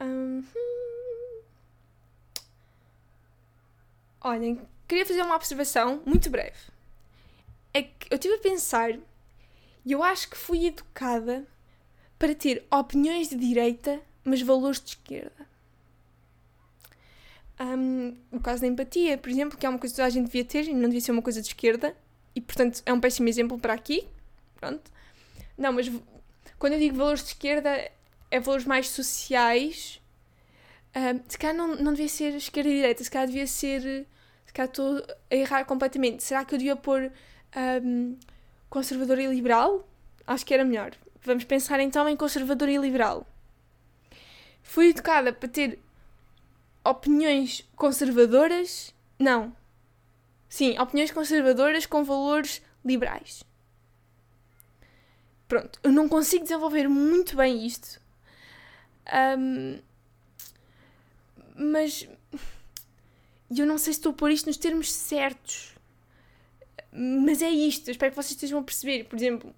Uhum. 0.00 0.44
Olhem, 4.20 4.60
queria 4.86 5.06
fazer 5.06 5.22
uma 5.22 5.36
observação 5.36 6.02
muito 6.04 6.28
breve. 6.28 6.58
É 7.72 7.82
que 7.82 8.08
eu 8.10 8.16
estive 8.16 8.34
a 8.34 8.38
pensar 8.38 8.90
e 9.84 9.92
eu 9.92 10.02
acho 10.02 10.28
que 10.28 10.36
fui 10.36 10.66
educada 10.66 11.46
para 12.18 12.34
ter 12.34 12.64
opiniões 12.70 13.28
de 13.28 13.36
direita, 13.36 14.00
mas 14.24 14.42
valores 14.42 14.80
de 14.80 14.90
esquerda. 14.90 15.46
Um, 17.60 18.16
o 18.30 18.40
caso 18.40 18.60
da 18.60 18.68
empatia, 18.68 19.18
por 19.18 19.30
exemplo, 19.30 19.58
que 19.58 19.66
é 19.66 19.68
uma 19.68 19.78
coisa 19.78 19.94
que 19.94 20.00
a 20.00 20.10
gente 20.10 20.26
devia 20.26 20.44
ter 20.44 20.68
e 20.68 20.74
não 20.74 20.88
devia 20.88 21.00
ser 21.00 21.12
uma 21.12 21.22
coisa 21.22 21.40
de 21.40 21.48
esquerda, 21.48 21.94
e 22.34 22.40
portanto 22.40 22.82
é 22.86 22.92
um 22.92 23.00
péssimo 23.00 23.28
exemplo 23.28 23.58
para 23.58 23.72
aqui. 23.72 24.06
Pronto. 24.56 24.90
Não, 25.56 25.72
mas 25.72 25.90
quando 26.58 26.74
eu 26.74 26.78
digo 26.78 26.96
valores 26.96 27.22
de 27.22 27.28
esquerda, 27.28 27.90
é 28.30 28.40
valores 28.40 28.64
mais 28.64 28.88
sociais. 28.90 30.00
Um, 30.94 31.20
se 31.28 31.38
calhar 31.38 31.56
não, 31.56 31.76
não 31.76 31.92
devia 31.92 32.08
ser 32.08 32.34
esquerda 32.34 32.70
e 32.70 32.74
direita, 32.74 33.02
se 33.02 33.10
calhar 33.10 33.26
devia 33.26 33.46
ser. 33.46 34.06
Se 34.46 34.52
calhar 34.52 34.68
estou 34.68 35.02
a 35.30 35.34
errar 35.34 35.64
completamente. 35.64 36.22
Será 36.22 36.44
que 36.44 36.54
eu 36.54 36.58
devia 36.58 36.76
pôr 36.76 37.12
um, 37.84 38.16
conservador 38.70 39.18
e 39.18 39.26
liberal? 39.26 39.86
Acho 40.26 40.46
que 40.46 40.54
era 40.54 40.64
melhor. 40.64 40.92
Vamos 41.28 41.44
pensar 41.44 41.78
então 41.78 42.08
em 42.08 42.16
conservador 42.16 42.70
e 42.70 42.78
liberal. 42.78 43.26
Fui 44.62 44.88
educada 44.88 45.30
para 45.30 45.46
ter 45.46 45.78
opiniões 46.82 47.68
conservadoras. 47.76 48.94
Não. 49.18 49.54
Sim, 50.48 50.78
opiniões 50.78 51.10
conservadoras 51.10 51.84
com 51.84 52.02
valores 52.02 52.62
liberais. 52.82 53.44
Pronto, 55.46 55.78
eu 55.82 55.92
não 55.92 56.08
consigo 56.08 56.44
desenvolver 56.44 56.88
muito 56.88 57.36
bem 57.36 57.66
isto. 57.66 58.00
Um, 59.38 59.80
mas 61.54 62.08
eu 63.54 63.66
não 63.66 63.76
sei 63.76 63.92
se 63.92 63.98
estou 63.98 64.12
a 64.12 64.14
pôr 64.14 64.30
isto 64.30 64.46
nos 64.46 64.56
termos 64.56 64.90
certos. 64.90 65.74
Mas 66.90 67.42
é 67.42 67.50
isto, 67.50 67.88
eu 67.88 67.92
espero 67.92 68.12
que 68.12 68.16
vocês 68.16 68.30
estejam 68.30 68.60
a 68.60 68.62
perceber. 68.62 69.04
Por 69.04 69.16
exemplo, 69.16 69.54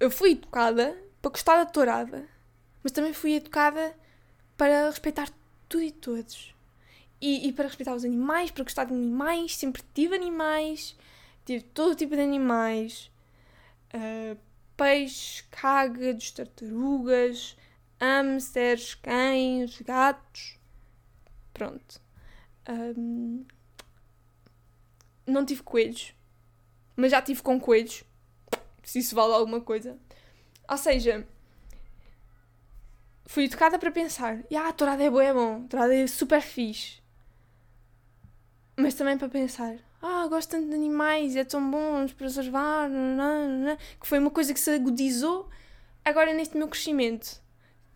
eu 0.00 0.10
fui 0.10 0.32
educada 0.32 0.98
para 1.20 1.30
gostar 1.30 1.58
da 1.58 1.70
tourada, 1.70 2.26
mas 2.82 2.90
também 2.90 3.12
fui 3.12 3.34
educada 3.34 3.94
para 4.56 4.86
respeitar 4.88 5.30
tudo 5.68 5.84
e 5.84 5.92
todos. 5.92 6.54
E, 7.20 7.46
e, 7.46 7.52
para 7.52 7.66
respeitar 7.66 7.94
os 7.94 8.04
animais, 8.04 8.50
para 8.50 8.64
gostar 8.64 8.84
de 8.84 8.94
animais, 8.94 9.54
sempre 9.54 9.82
tive 9.94 10.14
animais, 10.14 10.96
tive 11.44 11.62
todo 11.62 11.94
tipo 11.94 12.16
de 12.16 12.22
animais. 12.22 13.10
Uh, 13.92 14.38
peixes, 14.74 15.42
cágados, 15.50 16.30
tartarugas, 16.30 17.54
hamsters, 18.00 18.94
cães, 18.94 19.82
gatos. 19.82 20.58
Pronto. 21.52 22.00
Um, 22.66 23.44
não 25.26 25.44
tive 25.44 25.62
coelhos, 25.62 26.14
mas 26.96 27.10
já 27.10 27.20
tive 27.20 27.42
com 27.42 27.60
coelhos, 27.60 28.02
se 28.88 28.98
isso 29.00 29.14
vale 29.14 29.34
alguma 29.34 29.60
coisa. 29.60 29.98
Ou 30.68 30.76
seja, 30.76 31.26
fui 33.26 33.44
educada 33.44 33.78
para 33.78 33.90
pensar, 33.90 34.38
ah, 34.54 34.68
a 34.68 34.72
tourada 34.72 35.02
é 35.02 35.10
boa, 35.10 35.24
é 35.24 35.32
bom, 35.32 35.62
a 35.64 35.68
tourada 35.68 35.94
é 35.94 36.06
super 36.06 36.40
fixe. 36.40 37.00
Mas 38.76 38.94
também 38.94 39.18
para 39.18 39.28
pensar, 39.28 39.76
ah, 40.02 40.26
gosto 40.28 40.50
tanto 40.50 40.68
de 40.68 40.74
animais, 40.74 41.36
é 41.36 41.44
tão 41.44 41.70
bom 41.70 42.06
preservar, 42.08 42.88
nanana, 42.88 43.76
que 44.00 44.06
foi 44.06 44.18
uma 44.18 44.30
coisa 44.30 44.54
que 44.54 44.60
se 44.60 44.70
agudizou 44.70 45.48
agora 46.04 46.32
neste 46.32 46.56
meu 46.56 46.68
crescimento, 46.68 47.40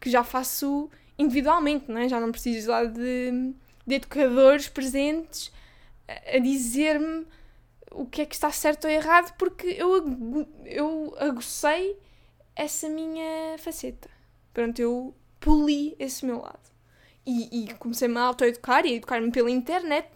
que 0.00 0.10
já 0.10 0.22
faço 0.22 0.90
individualmente, 1.18 1.90
não 1.90 1.98
é? 2.00 2.08
já 2.08 2.20
não 2.20 2.30
preciso 2.30 2.70
lá 2.70 2.84
de, 2.84 3.54
de 3.86 3.94
educadores 3.94 4.68
presentes 4.68 5.52
a 6.08 6.38
dizer-me 6.38 7.26
o 7.94 8.06
que 8.06 8.22
é 8.22 8.26
que 8.26 8.34
está 8.34 8.50
certo 8.50 8.84
ou 8.84 8.90
errado, 8.90 9.34
porque 9.36 9.66
eu, 9.68 10.46
eu 10.64 11.14
agucei 11.18 11.98
essa 12.54 12.88
minha 12.88 13.56
faceta. 13.58 14.08
Pronto, 14.52 14.78
eu 14.80 15.14
poli 15.40 15.96
esse 15.98 16.24
meu 16.24 16.40
lado. 16.40 16.72
E, 17.26 17.64
e 17.64 17.74
comecei-me 17.74 18.18
a 18.18 18.22
autoeducar 18.22 18.84
e 18.84 18.90
a 18.90 18.96
educar-me 18.96 19.30
pela 19.30 19.50
internet. 19.50 20.10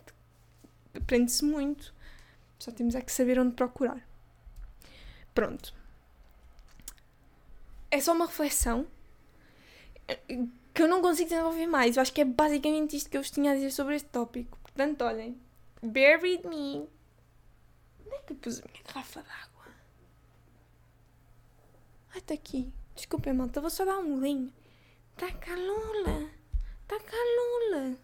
Aprende-se 0.94 1.44
muito. 1.44 1.94
Só 2.58 2.70
temos 2.70 2.94
é 2.94 3.00
que 3.00 3.12
saber 3.12 3.38
onde 3.38 3.54
procurar. 3.54 4.06
Pronto. 5.34 5.72
É 7.90 8.00
só 8.00 8.12
uma 8.12 8.26
reflexão 8.26 8.86
que 10.74 10.82
eu 10.82 10.88
não 10.88 11.00
consigo 11.00 11.28
desenvolver 11.28 11.66
mais. 11.66 11.96
Eu 11.96 12.02
acho 12.02 12.12
que 12.12 12.20
é 12.20 12.24
basicamente 12.24 12.96
isto 12.96 13.08
que 13.08 13.16
eu 13.16 13.22
vos 13.22 13.30
tinha 13.30 13.52
a 13.52 13.54
dizer 13.54 13.70
sobre 13.70 13.96
este 13.96 14.08
tópico. 14.08 14.58
Portanto, 14.62 15.02
olhem. 15.02 15.40
Bear 15.82 16.20
with 16.20 16.42
me. 16.44 16.88
Onde 18.08 18.16
é 18.16 18.22
que 18.22 18.32
eu 18.32 18.36
pus 18.36 18.60
a 18.60 18.64
minha 18.72 18.82
garrafa 18.82 19.22
d'água? 19.22 19.66
Ai, 22.12 22.18
está 22.18 22.34
aqui. 22.34 22.72
Desculpem, 22.94 23.34
malta. 23.34 23.60
Vou 23.60 23.70
só 23.70 23.84
dar 23.84 23.98
um 23.98 24.14
golinho. 24.14 24.52
Tá 25.16 25.30
calula. 25.32 26.30
Tá 26.86 26.98
calula. 26.98 27.98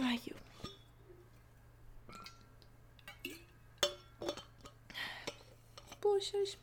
Ai, 0.00 0.20
eu... 0.28 0.36
Poxas. 6.00 6.56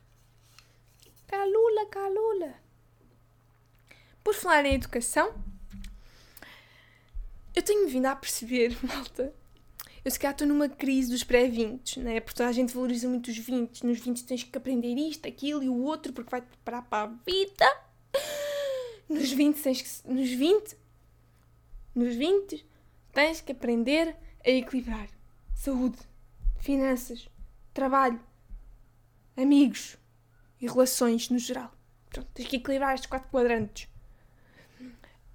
Calula, 1.27 1.85
calula. 1.87 2.55
Por 4.23 4.33
falar 4.33 4.65
em 4.65 4.75
educação, 4.75 5.35
eu 7.53 7.61
tenho 7.61 7.87
vindo 7.89 8.05
a 8.05 8.15
perceber, 8.15 8.77
malta. 8.81 9.33
Eu 10.05 10.11
se 10.11 10.19
calhar 10.19 10.33
estou 10.33 10.47
numa 10.47 10.69
crise 10.69 11.09
dos 11.09 11.23
pré-20, 11.23 11.97
né? 11.97 12.19
Porque 12.19 12.43
a 12.43 12.51
gente 12.51 12.71
valoriza 12.71 13.09
muito 13.09 13.31
os 13.31 13.37
20. 13.39 13.83
Nos 13.83 13.99
20 13.99 14.23
tens 14.23 14.43
que 14.43 14.55
aprender 14.55 14.93
isto, 14.93 15.27
aquilo 15.27 15.63
e 15.63 15.67
o 15.67 15.81
outro 15.81 16.13
porque 16.13 16.29
vai 16.29 16.41
te 16.41 16.47
preparar 16.47 16.83
para 16.83 17.11
a 17.11 17.15
vida. 17.25 17.65
Nos 19.09 19.31
20 19.31 19.59
tens 19.59 19.81
que. 19.81 20.07
Nos 20.07 20.29
20. 20.29 20.77
Nos 21.95 22.15
20 22.15 22.63
tens 23.11 23.41
que 23.41 23.51
aprender 23.51 24.15
a 24.45 24.49
equilibrar 24.51 25.09
saúde, 25.55 25.97
finanças, 26.59 27.27
trabalho, 27.73 28.19
amigos 29.35 29.97
e 30.61 30.67
relações 30.67 31.29
no 31.31 31.39
geral. 31.39 31.73
Pronto, 32.11 32.29
tens 32.31 32.47
que 32.47 32.57
equilibrar 32.57 32.93
estes 32.93 33.09
quatro 33.09 33.31
quadrantes. 33.31 33.87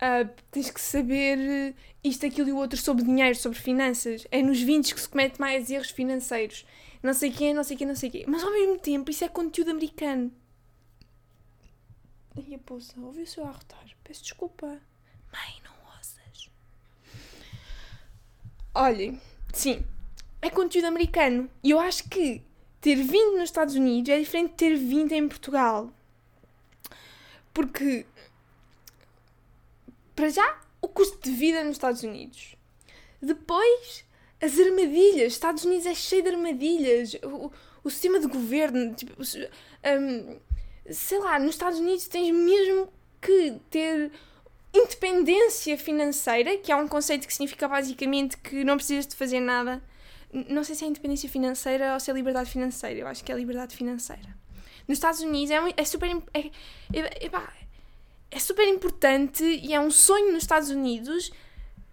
Uh, 0.01 0.29
tens 0.51 0.71
que 0.71 0.81
saber 0.81 1.75
isto, 2.03 2.25
aquilo 2.25 2.49
e 2.49 2.53
o 2.53 2.57
outro 2.57 2.79
sobre 2.79 3.05
dinheiro, 3.05 3.37
sobre 3.37 3.59
finanças. 3.59 4.27
É 4.31 4.43
nos 4.43 4.61
20 4.61 4.95
que 4.95 5.01
se 5.01 5.09
comete 5.09 5.39
mais 5.39 5.71
erros 5.71 5.91
financeiros. 5.91 6.65
Não 7.03 7.13
sei 7.13 7.31
quem, 7.31 7.53
não 7.53 7.63
sei 7.63 7.77
quem, 7.77 7.87
não 7.87 7.95
sei 7.95 8.11
quem. 8.11 8.25
Mas 8.27 8.43
ao 8.43 8.51
mesmo 8.51 8.79
tempo, 8.79 9.11
isso 9.11 9.25
é 9.25 9.29
conteúdo 9.29 9.71
americano. 9.71 10.33
Ai, 12.37 12.55
a 12.55 12.59
poça, 12.59 12.99
ouviu 13.01 13.25
o 13.25 13.27
seu 13.27 13.45
arrotar. 13.45 13.85
Peço 14.03 14.23
desculpa. 14.23 14.67
Mãe, 14.67 15.63
não 15.65 15.73
ouças. 15.95 16.51
Olhem, 18.75 19.21
sim, 19.53 19.85
é 20.41 20.49
conteúdo 20.49 20.87
americano. 20.87 21.51
E 21.63 21.71
eu 21.71 21.79
acho 21.79 22.09
que 22.09 22.43
ter 22.81 22.97
vindo 22.97 23.33
nos 23.33 23.45
Estados 23.45 23.75
Unidos 23.75 24.09
é 24.11 24.19
diferente 24.19 24.51
de 24.51 24.57
ter 24.57 24.77
vindo 24.77 25.13
em 25.13 25.29
Portugal. 25.29 25.93
Porque 27.53 28.07
para 30.21 30.29
já, 30.29 30.61
o 30.83 30.89
custo 30.89 31.19
de 31.23 31.35
vida 31.35 31.65
nos 31.65 31.77
Estados 31.77 32.03
Unidos. 32.03 32.55
Depois, 33.23 34.05
as 34.41 34.59
armadilhas. 34.59 35.33
Estados 35.33 35.65
Unidos 35.65 35.87
é 35.87 35.95
cheio 35.95 36.23
de 36.23 36.29
armadilhas. 36.29 37.15
O, 37.23 37.51
o 37.83 37.91
sistema 37.91 38.21
de 38.21 38.27
governo. 38.27 38.95
Tipo, 38.95 39.15
um, 39.23 40.39
sei 40.93 41.19
lá, 41.19 41.39
nos 41.39 41.55
Estados 41.55 41.79
Unidos 41.79 42.07
tens 42.07 42.35
mesmo 42.35 42.93
que 43.21 43.59
ter 43.71 44.13
independência 44.75 45.79
financeira, 45.79 46.59
que 46.59 46.71
é 46.71 46.77
um 46.77 46.87
conceito 46.87 47.27
que 47.27 47.33
significa 47.33 47.67
basicamente 47.67 48.37
que 48.37 48.63
não 48.63 48.77
precisas 48.77 49.07
de 49.07 49.17
fazer 49.17 49.41
nada. 49.41 49.83
Não 50.33 50.63
sei 50.63 50.75
se 50.75 50.85
é 50.85 50.89
independência 50.89 51.31
financeira 51.31 51.95
ou 51.95 52.01
se 52.01 52.11
é 52.11 52.15
liberdade 52.15 52.51
financeira. 52.51 53.01
Eu 53.01 53.07
acho 53.07 53.25
que 53.25 53.33
é 53.33 53.35
liberdade 53.35 53.75
financeira. 53.75 54.39
Nos 54.87 54.99
Estados 54.99 55.21
Unidos 55.21 55.51
é, 55.51 55.61
é 55.77 55.85
super. 55.85 56.11
É, 56.35 56.41
é, 56.93 57.27
é, 57.27 57.31
é 58.31 58.39
super 58.39 58.67
importante 58.69 59.43
e 59.43 59.75
é 59.75 59.81
um 59.81 59.91
sonho 59.91 60.33
nos 60.33 60.45
Estados 60.45 60.71
Unidos 60.71 61.31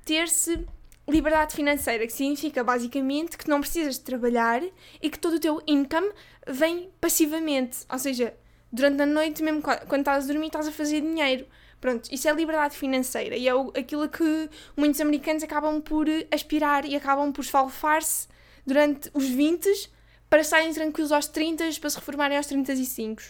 ter-se 0.06 0.66
liberdade 1.10 1.56
financeira, 1.56 2.06
que 2.06 2.14
significa 2.14 2.64
basicamente 2.64 3.38
que 3.38 3.50
não 3.50 3.62
precisas 3.62 3.96
de 3.96 4.02
trabalhar 4.02 4.62
e 5.02 5.10
que 5.10 5.18
todo 5.18 5.36
o 5.36 5.40
teu 5.40 5.62
income 5.66 6.10
vem 6.46 6.92
passivamente. 7.00 7.80
Ou 7.90 7.98
seja, 7.98 8.34
durante 8.72 9.02
a 9.02 9.06
noite, 9.06 9.42
mesmo 9.42 9.62
quando 9.62 10.00
estás 10.00 10.26
a 10.26 10.28
dormir, 10.28 10.48
estás 10.48 10.68
a 10.68 10.72
fazer 10.72 11.02
dinheiro. 11.02 11.48
Pronto, 11.80 12.10
isso 12.12 12.28
é 12.28 12.34
liberdade 12.34 12.76
financeira 12.76 13.36
e 13.36 13.48
é 13.48 13.52
aquilo 13.80 14.10
que 14.10 14.50
muitos 14.76 15.00
americanos 15.00 15.44
acabam 15.44 15.80
por 15.80 16.08
aspirar 16.32 16.86
e 16.86 16.96
acabam 16.96 17.32
por 17.32 17.42
esfalfar-se 17.42 18.28
durante 18.66 19.10
os 19.14 19.28
20 19.30 19.90
para 20.30 20.42
estarem 20.42 20.74
tranquilos 20.74 21.12
aos 21.12 21.28
30 21.28 21.64
para 21.80 21.90
se 21.90 21.96
reformarem 21.96 22.36
aos 22.36 22.48
35, 22.48 23.22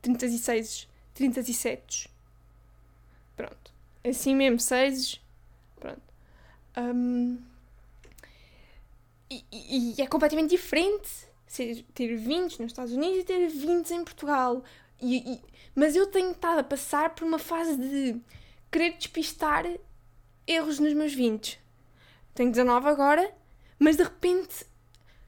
36, 0.00 0.88
37. 1.14 2.11
Assim 4.04 4.34
mesmo, 4.34 4.58
6. 4.58 5.20
Pronto. 5.78 6.02
Um, 6.76 7.38
e, 9.30 9.44
e, 9.50 10.02
é 10.02 10.06
completamente 10.06 10.50
diferente 10.50 11.08
ser, 11.46 11.84
ter 11.94 12.16
20 12.16 12.60
nos 12.60 12.72
Estados 12.72 12.92
Unidos 12.92 13.18
e 13.18 13.24
ter 13.24 13.48
20 13.48 13.90
em 13.92 14.04
Portugal. 14.04 14.64
E, 15.00 15.40
mas 15.74 15.96
eu 15.96 16.06
tenho 16.06 16.32
estado 16.32 16.58
a 16.58 16.64
passar 16.64 17.14
por 17.14 17.24
uma 17.24 17.38
fase 17.38 17.76
de 17.76 18.20
querer 18.70 18.96
despistar 18.96 19.66
erros 20.46 20.78
nos 20.78 20.92
meus 20.92 21.14
20. 21.14 21.60
Tenho 22.34 22.50
19 22.50 22.88
agora, 22.88 23.34
mas 23.78 23.96
de 23.96 24.02
repente 24.02 24.66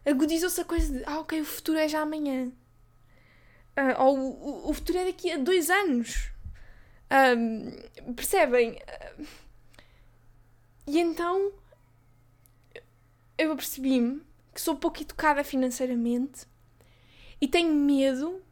agudizou-se 0.05 0.61
a 0.61 0.65
coisa 0.65 0.93
de 0.93 1.05
ah, 1.05 1.21
ok, 1.21 1.41
o 1.41 1.45
futuro 1.45 1.79
é 1.79 1.89
já 1.89 2.01
amanhã. 2.01 2.53
Uh, 3.77 4.03
ou 4.03 4.19
o, 4.19 4.71
o, 4.71 4.75
futuro 4.75 4.99
é 4.99 5.05
daqui 5.07 5.33
a 5.33 5.37
dois 5.37 5.69
anos. 5.69 6.31
Um, 7.11 8.15
percebem? 8.15 8.79
E 10.87 10.99
então 10.99 11.53
eu 13.37 13.53
apercebi-me 13.53 14.23
que 14.53 14.61
sou 14.61 14.77
pouco 14.77 15.03
educada 15.03 15.43
financeiramente 15.43 16.47
e 17.41 17.49
tenho 17.49 17.75
medo 17.75 18.43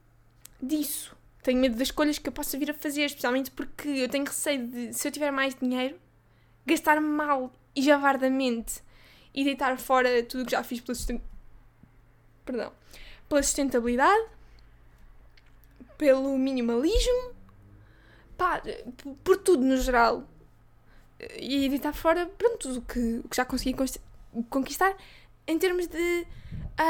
disso. 0.60 1.16
Tenho 1.42 1.60
medo 1.60 1.76
das 1.76 1.88
escolhas 1.88 2.18
que 2.18 2.28
eu 2.28 2.32
possa 2.32 2.56
vir 2.58 2.70
a 2.70 2.74
fazer, 2.74 3.04
especialmente 3.04 3.50
porque 3.50 3.88
eu 3.88 4.08
tenho 4.08 4.24
receio 4.24 4.66
de, 4.66 4.92
se 4.92 5.08
eu 5.08 5.12
tiver 5.12 5.30
mais 5.30 5.54
dinheiro, 5.54 5.98
gastar 6.64 7.00
mal 7.00 7.52
e 7.74 7.82
javardamente 7.82 8.80
e 9.34 9.44
deitar 9.44 9.76
fora 9.78 10.22
tudo 10.22 10.42
o 10.42 10.44
que 10.44 10.52
já 10.52 10.62
fiz 10.62 10.80
pela, 10.80 10.94
sustent... 10.94 11.20
Perdão. 12.44 12.72
pela 13.28 13.42
sustentabilidade, 13.42 14.28
pelo 15.98 16.38
minimalismo, 16.38 17.34
pá, 18.42 18.60
por 19.22 19.36
tudo 19.36 19.62
no 19.62 19.76
geral. 19.76 20.28
E 21.38 21.68
deitar 21.68 21.92
fora, 21.92 22.26
pronto, 22.26 22.58
tudo 22.58 22.78
o 22.80 22.82
que, 22.82 23.22
que 23.30 23.36
já 23.36 23.44
consegui 23.44 23.76
conquistar 24.50 24.96
em 25.46 25.56
termos 25.56 25.86
de 25.86 26.26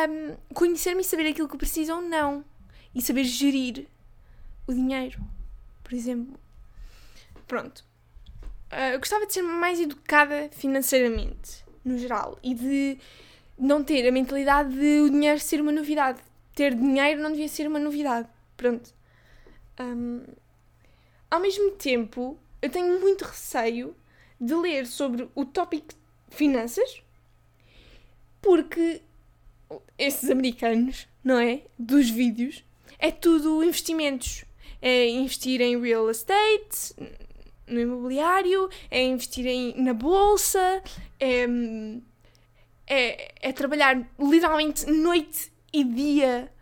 um, 0.09 0.55
conhecer-me 0.55 1.03
e 1.03 1.05
saber 1.05 1.29
aquilo 1.29 1.49
que 1.49 1.59
preciso 1.59 1.95
ou 1.95 2.01
não. 2.01 2.43
E 2.95 3.03
saber 3.03 3.25
gerir 3.25 3.87
o 4.67 4.73
dinheiro, 4.73 5.21
por 5.85 5.93
exemplo. 5.93 6.41
Pronto. 7.47 7.85
Uh, 8.73 8.95
eu 8.95 8.99
gostava 8.99 9.27
de 9.27 9.35
ser 9.35 9.43
mais 9.43 9.79
educada 9.79 10.49
financeiramente, 10.53 11.63
no 11.85 11.99
geral, 11.99 12.39
e 12.43 12.55
de 12.55 12.99
não 13.59 13.85
ter 13.85 14.09
a 14.09 14.13
mentalidade 14.13 14.75
de 14.75 15.01
o 15.01 15.11
dinheiro 15.11 15.39
ser 15.39 15.61
uma 15.61 15.73
novidade. 15.73 16.21
Ter 16.55 16.75
dinheiro 16.75 17.21
não 17.21 17.31
devia 17.31 17.49
ser 17.49 17.67
uma 17.67 17.79
novidade. 17.79 18.29
Pronto. 18.57 18.95
Um, 19.79 20.23
ao 21.33 21.41
mesmo 21.41 21.71
tempo, 21.71 22.39
eu 22.61 22.69
tenho 22.69 23.01
muito 23.01 23.25
receio 23.25 23.97
de 24.39 24.55
ler 24.55 24.87
sobre 24.87 25.31
o 25.35 25.47
tópico 25.47 25.95
finanças, 26.29 27.03
porque 28.43 29.01
esses 29.97 30.29
americanos, 30.29 31.09
não 31.25 31.39
é? 31.39 31.63
Dos 31.79 32.11
vídeos, 32.11 32.63
é 32.99 33.11
tudo 33.11 33.65
investimentos 33.65 34.45
é 34.83 35.09
investir 35.09 35.61
em 35.61 35.81
real 35.81 36.11
estate, 36.11 36.95
no 37.67 37.81
imobiliário, 37.81 38.69
é 38.91 39.03
investir 39.03 39.47
em, 39.47 39.81
na 39.81 39.95
bolsa, 39.95 40.83
é, 41.21 41.47
é, 42.87 43.35
é 43.41 43.53
trabalhar 43.53 44.07
literalmente 44.19 44.85
noite 44.91 45.51
e 45.73 45.85
dia 45.85 46.53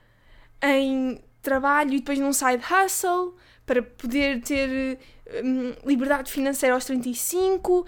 em 0.62 1.18
trabalho 1.42 1.94
e 1.94 1.98
depois 1.98 2.18
num 2.18 2.32
side 2.32 2.62
hustle 2.62 3.34
para 3.70 3.82
poder 3.84 4.40
ter 4.40 4.98
um, 5.44 5.88
liberdade 5.88 6.28
financeira 6.28 6.74
aos 6.74 6.84
35 6.86 7.86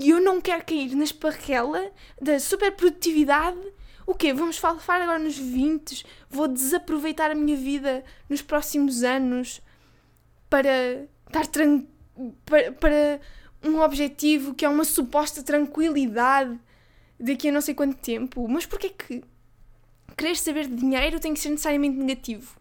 e 0.00 0.08
eu 0.08 0.18
não 0.18 0.40
quero 0.40 0.64
cair 0.64 0.94
na 0.96 1.04
esparrela 1.04 1.92
da 2.18 2.40
superprodutividade 2.40 3.60
o 4.06 4.14
quê? 4.14 4.32
Vamos 4.32 4.56
falar 4.56 5.02
agora 5.02 5.18
nos 5.18 5.36
20? 5.36 6.06
Vou 6.30 6.48
desaproveitar 6.48 7.30
a 7.30 7.34
minha 7.34 7.54
vida 7.54 8.02
nos 8.30 8.40
próximos 8.40 9.02
anos 9.02 9.60
para 10.48 11.06
estar 11.26 11.46
para, 12.46 12.72
para 12.72 13.20
um 13.62 13.82
objetivo 13.82 14.54
que 14.54 14.64
é 14.64 14.68
uma 14.70 14.84
suposta 14.84 15.42
tranquilidade 15.42 16.58
daqui 17.20 17.50
a 17.50 17.52
não 17.52 17.60
sei 17.60 17.74
quanto 17.74 17.98
tempo. 17.98 18.48
Mas 18.48 18.64
porquê 18.64 18.88
que 18.88 19.22
querer 20.16 20.34
saber 20.38 20.66
de 20.66 20.76
dinheiro 20.76 21.20
tem 21.20 21.34
que 21.34 21.40
ser 21.40 21.50
necessariamente 21.50 21.98
negativo? 21.98 22.58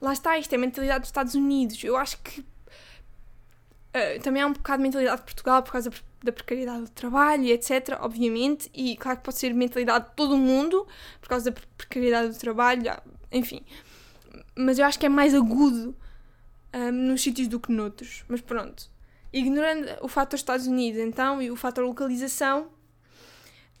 Lá 0.00 0.12
está, 0.12 0.38
isto 0.38 0.52
é 0.52 0.56
a 0.56 0.60
mentalidade 0.60 1.00
dos 1.00 1.08
Estados 1.08 1.34
Unidos. 1.34 1.82
Eu 1.82 1.96
acho 1.96 2.18
que 2.18 2.40
uh, 2.40 4.22
também 4.22 4.42
há 4.42 4.46
um 4.46 4.52
bocado 4.52 4.78
de 4.78 4.82
mentalidade 4.84 5.18
de 5.18 5.24
Portugal 5.24 5.62
por 5.62 5.72
causa 5.72 5.90
da 6.22 6.32
precariedade 6.32 6.82
do 6.82 6.90
trabalho, 6.90 7.46
etc. 7.46 7.96
Obviamente, 8.00 8.70
e 8.74 8.96
claro 8.96 9.18
que 9.18 9.24
pode 9.24 9.38
ser 9.38 9.54
mentalidade 9.54 10.06
de 10.06 10.14
todo 10.14 10.34
o 10.34 10.38
mundo 10.38 10.86
por 11.20 11.28
causa 11.28 11.50
da 11.50 11.60
precariedade 11.76 12.28
do 12.28 12.38
trabalho, 12.38 12.82
enfim. 13.30 13.64
Mas 14.56 14.78
eu 14.78 14.84
acho 14.84 14.98
que 14.98 15.06
é 15.06 15.08
mais 15.08 15.34
agudo 15.34 15.96
um, 16.74 16.92
nos 16.92 17.22
sítios 17.22 17.48
do 17.48 17.60
que 17.60 17.72
noutros. 17.72 18.24
Mas 18.28 18.40
pronto. 18.40 18.90
Ignorando 19.32 19.86
o 20.00 20.08
fator 20.08 20.36
Estados 20.36 20.66
Unidos, 20.66 21.00
então, 21.00 21.40
e 21.42 21.50
o 21.50 21.56
fator 21.56 21.84
localização, 21.84 22.68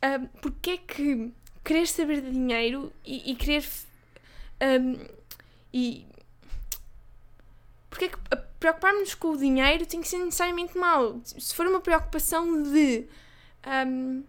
um, 0.04 0.26
porque 0.40 0.70
é 0.70 0.76
que 0.76 1.32
querer 1.64 1.86
saber 1.86 2.20
de 2.20 2.30
dinheiro 2.30 2.92
e, 3.04 3.32
e 3.32 3.34
querer. 3.34 3.64
Um, 4.62 4.96
e. 5.72 6.06
Porque 7.90 8.06
é 8.06 8.08
que 8.08 8.18
preocuparmos-nos 8.60 9.14
com 9.14 9.28
o 9.28 9.36
dinheiro 9.36 9.86
tem 9.86 10.00
que 10.00 10.08
ser 10.08 10.18
necessariamente 10.18 10.76
mau. 10.76 11.20
Se 11.24 11.54
for 11.54 11.66
uma 11.66 11.80
preocupação 11.80 12.62
de 12.62 13.06
um, 13.66 14.24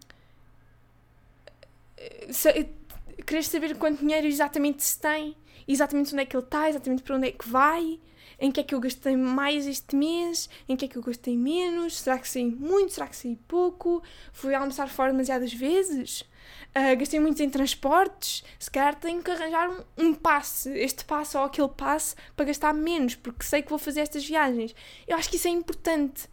querer 3.25 3.43
saber 3.43 3.75
quanto 3.77 3.99
dinheiro 3.99 4.27
exatamente 4.27 4.83
se 4.83 4.99
tem, 4.99 5.35
exatamente 5.67 6.13
onde 6.13 6.23
é 6.23 6.25
que 6.25 6.35
ele 6.35 6.43
está, 6.43 6.69
exatamente 6.69 7.03
para 7.03 7.15
onde 7.15 7.27
é 7.27 7.31
que 7.31 7.47
vai, 7.47 7.99
em 8.39 8.51
que 8.51 8.61
é 8.61 8.63
que 8.63 8.73
eu 8.73 8.79
gastei 8.79 9.15
mais 9.17 9.67
este 9.67 9.95
mês, 9.95 10.49
em 10.67 10.75
que 10.75 10.85
é 10.85 10.87
que 10.87 10.97
eu 10.97 11.03
gastei 11.03 11.37
menos, 11.37 11.99
será 11.99 12.17
que 12.17 12.27
saí 12.27 12.45
muito, 12.45 12.93
será 12.93 13.07
que 13.07 13.15
saí 13.15 13.35
pouco, 13.47 14.01
fui 14.31 14.55
almoçar 14.55 14.87
fora 14.89 15.11
demasiadas 15.11 15.53
vezes, 15.53 16.23
uh, 16.75 16.97
gastei 16.97 17.19
muito 17.19 17.41
em 17.41 17.49
transportes, 17.49 18.43
se 18.57 18.69
calhar 18.69 18.95
tenho 18.95 19.21
que 19.21 19.31
arranjar 19.31 19.69
um, 19.69 19.83
um 19.97 20.13
passe, 20.13 20.69
este 20.77 21.05
passe 21.05 21.37
ou 21.37 21.43
aquele 21.43 21.69
passe, 21.69 22.15
para 22.35 22.45
gastar 22.45 22.73
menos, 22.73 23.15
porque 23.15 23.43
sei 23.43 23.61
que 23.61 23.69
vou 23.69 23.79
fazer 23.79 24.01
estas 24.01 24.25
viagens. 24.25 24.75
Eu 25.07 25.17
acho 25.17 25.29
que 25.29 25.35
isso 25.35 25.47
é 25.47 25.51
importante. 25.51 26.27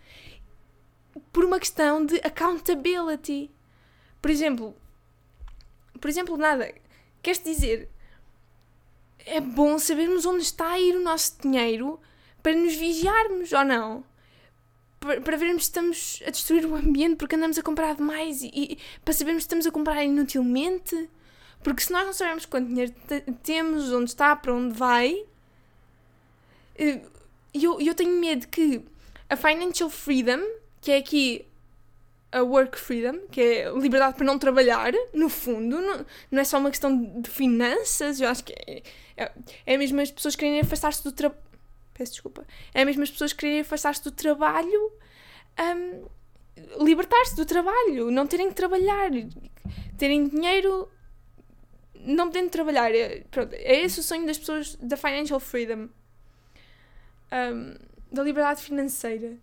Por 1.32 1.44
uma 1.44 1.58
questão 1.58 2.04
de 2.04 2.16
accountability. 2.16 3.50
Por 4.20 4.30
exemplo, 4.30 4.76
por 6.00 6.08
exemplo, 6.08 6.36
nada. 6.36 6.72
Queres 7.22 7.42
dizer, 7.42 7.90
é 9.24 9.40
bom 9.40 9.78
sabermos 9.78 10.24
onde 10.24 10.42
está 10.42 10.72
a 10.72 10.80
ir 10.80 10.96
o 10.96 11.02
nosso 11.02 11.40
dinheiro 11.40 12.00
para 12.42 12.54
nos 12.54 12.74
vigiarmos 12.74 13.52
ou 13.52 13.64
não? 13.64 14.04
Para, 15.20 15.36
vermos 15.36 15.64
se 15.64 15.70
estamos 15.70 16.22
a 16.26 16.30
destruir 16.30 16.66
o 16.66 16.74
ambiente 16.74 17.16
porque 17.16 17.36
andamos 17.36 17.58
a 17.58 17.62
comprar 17.62 17.94
demais 17.94 18.42
e, 18.42 18.50
e 18.52 18.78
para 19.04 19.14
sabermos 19.14 19.44
se 19.44 19.46
estamos 19.46 19.66
a 19.66 19.70
comprar 19.70 20.04
inutilmente. 20.04 21.08
Porque 21.62 21.82
se 21.82 21.92
nós 21.92 22.04
não 22.06 22.12
sabemos 22.12 22.46
quanto 22.46 22.68
dinheiro 22.68 22.94
temos, 23.42 23.92
onde 23.92 24.10
está, 24.10 24.36
para 24.36 24.54
onde 24.54 24.74
vai, 24.76 25.24
eh, 26.76 27.00
eu, 27.52 27.80
eu 27.80 27.94
tenho 27.94 28.20
medo 28.20 28.46
que 28.48 28.84
a 29.28 29.36
financial 29.36 29.90
freedom, 29.90 30.40
que 30.80 30.92
é 30.92 30.98
aqui 30.98 31.44
a 32.30 32.42
work 32.42 32.78
freedom, 32.78 33.18
que 33.30 33.40
é 33.40 33.70
liberdade 33.70 34.16
para 34.16 34.26
não 34.26 34.38
trabalhar, 34.38 34.92
no 35.12 35.28
fundo, 35.28 35.80
não, 35.80 36.06
não 36.30 36.40
é 36.40 36.44
só 36.44 36.58
uma 36.58 36.70
questão 36.70 37.20
de 37.20 37.30
finanças, 37.30 38.20
eu 38.20 38.28
acho 38.28 38.44
que 38.44 38.52
é, 38.52 38.82
é, 39.16 39.32
é 39.64 39.78
mesmo 39.78 40.00
as 40.00 40.10
pessoas 40.10 40.36
querem 40.36 40.60
afastar-se 40.60 41.02
do 41.02 41.12
trabalho 41.12 41.45
peço 41.96 42.12
desculpa, 42.12 42.46
é 42.74 42.84
mesmo 42.84 43.02
as 43.02 43.10
pessoas 43.10 43.32
quererem 43.32 43.60
afastar-se 43.60 44.02
do 44.02 44.10
trabalho, 44.10 44.92
um, 45.58 46.84
libertar-se 46.84 47.36
do 47.36 47.46
trabalho, 47.46 48.10
não 48.10 48.26
terem 48.26 48.48
que 48.48 48.54
trabalhar, 48.54 49.10
terem 49.96 50.28
dinheiro, 50.28 50.90
não 51.94 52.28
podendo 52.28 52.50
trabalhar. 52.50 52.94
É, 52.94 53.20
pronto, 53.30 53.54
é 53.54 53.80
esse 53.80 54.00
o 54.00 54.02
sonho 54.02 54.26
das 54.26 54.38
pessoas 54.38 54.74
da 54.76 54.96
financial 54.96 55.40
freedom, 55.40 55.88
um, 57.32 57.74
da 58.12 58.22
liberdade 58.22 58.62
financeira. 58.62 59.36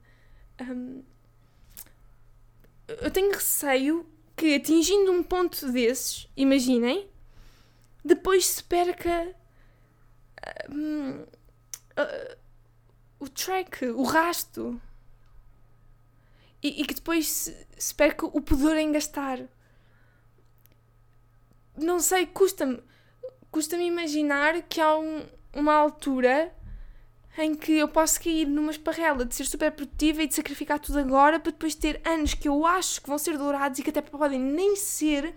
Um, 0.62 1.04
eu 3.02 3.12
tenho 3.12 3.32
receio 3.32 4.06
que 4.36 4.56
atingindo 4.56 5.12
um 5.12 5.24
ponto 5.24 5.72
desses, 5.72 6.28
imaginem, 6.36 7.08
depois 8.04 8.46
se 8.46 8.63
perca. 8.63 9.36
Um, 10.70 11.22
uh, 11.22 12.43
o 13.24 13.30
track, 13.30 13.86
o 13.86 14.04
rasto. 14.04 14.80
E, 16.62 16.82
e 16.82 16.86
que 16.86 16.94
depois 16.94 17.28
se, 17.28 17.68
se 17.78 17.94
perca 17.94 18.26
o 18.26 18.42
pudor 18.42 18.76
em 18.78 18.92
gastar. 18.92 19.40
Não 21.76 22.00
sei, 22.00 22.26
custa-me. 22.26 22.82
Custa-me 23.52 23.86
imaginar 23.86 24.62
que 24.64 24.82
há 24.82 24.98
um, 24.98 25.26
uma 25.54 25.74
altura 25.74 26.54
em 27.38 27.56
que 27.56 27.74
eu 27.74 27.88
posso 27.88 28.22
cair 28.22 28.46
numa 28.46 28.72
esparrela 28.72 29.26
de 29.26 29.34
ser 29.34 29.46
super 29.46 29.72
produtiva 29.72 30.22
e 30.22 30.28
de 30.28 30.36
sacrificar 30.36 30.80
tudo 30.80 31.00
agora 31.00 31.40
para 31.40 31.52
depois 31.52 31.74
ter 31.74 32.00
anos 32.06 32.34
que 32.34 32.48
eu 32.48 32.66
acho 32.66 33.02
que 33.02 33.10
vão 33.10 33.18
ser 33.18 33.38
dourados 33.38 33.80
e 33.80 33.84
que 33.84 33.90
até 33.90 34.02
podem 34.02 34.40
nem 34.40 34.76
ser, 34.76 35.34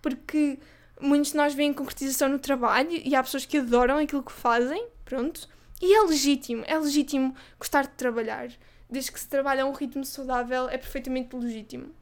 porque 0.00 0.58
muitos 1.00 1.32
de 1.32 1.36
nós 1.36 1.52
veem 1.52 1.72
concretização 1.72 2.28
no 2.28 2.38
trabalho 2.38 2.90
e 2.92 3.14
há 3.14 3.22
pessoas 3.22 3.44
que 3.44 3.58
adoram 3.58 3.98
aquilo 3.98 4.22
que 4.22 4.32
fazem, 4.32 4.86
pronto. 5.04 5.48
E 5.82 5.92
é 5.92 6.00
legítimo, 6.02 6.62
é 6.64 6.78
legítimo 6.78 7.34
gostar 7.58 7.82
de 7.82 7.94
trabalhar. 7.94 8.48
Desde 8.88 9.10
que 9.10 9.18
se 9.18 9.28
trabalha 9.28 9.64
a 9.64 9.66
um 9.66 9.72
ritmo 9.72 10.04
saudável, 10.04 10.68
é 10.68 10.78
perfeitamente 10.78 11.34
legítimo. 11.34 11.92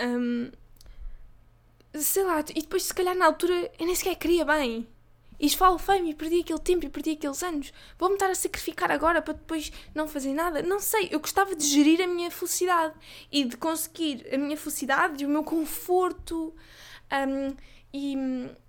Um, 0.00 0.52
sei 1.94 2.22
lá, 2.22 2.38
e 2.54 2.60
depois 2.60 2.84
se 2.84 2.94
calhar 2.94 3.16
na 3.16 3.26
altura 3.26 3.72
eu 3.76 3.86
nem 3.86 3.94
sequer 3.96 4.14
queria 4.14 4.44
bem. 4.44 4.86
E 5.40 5.46
esfalfei-me 5.46 6.10
e 6.10 6.14
perdi 6.14 6.40
aquele 6.40 6.60
tempo 6.60 6.86
e 6.86 6.88
perdi 6.88 7.10
aqueles 7.10 7.42
anos. 7.42 7.72
Vou-me 7.98 8.14
estar 8.14 8.30
a 8.30 8.34
sacrificar 8.36 8.92
agora 8.92 9.20
para 9.20 9.34
depois 9.34 9.72
não 9.92 10.06
fazer 10.06 10.32
nada? 10.32 10.62
Não 10.62 10.78
sei, 10.78 11.08
eu 11.10 11.18
gostava 11.18 11.56
de 11.56 11.66
gerir 11.66 12.00
a 12.00 12.06
minha 12.06 12.30
felicidade 12.30 12.94
e 13.32 13.44
de 13.44 13.56
conseguir 13.56 14.24
a 14.32 14.38
minha 14.38 14.56
felicidade 14.56 15.24
e 15.24 15.26
o 15.26 15.28
meu 15.28 15.42
conforto 15.42 16.54
um, 17.10 17.56
e 17.92 18.14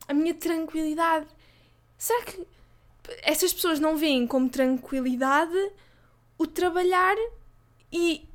a 0.07 0.13
minha 0.15 0.33
tranquilidade. 0.33 1.27
Será 1.99 2.23
que 2.23 2.47
essas 3.21 3.53
pessoas 3.53 3.79
não 3.79 3.97
veem 3.97 4.25
como 4.27 4.49
tranquilidade 4.49 5.71
o 6.37 6.47
trabalhar 6.47 7.15
e 7.91 8.27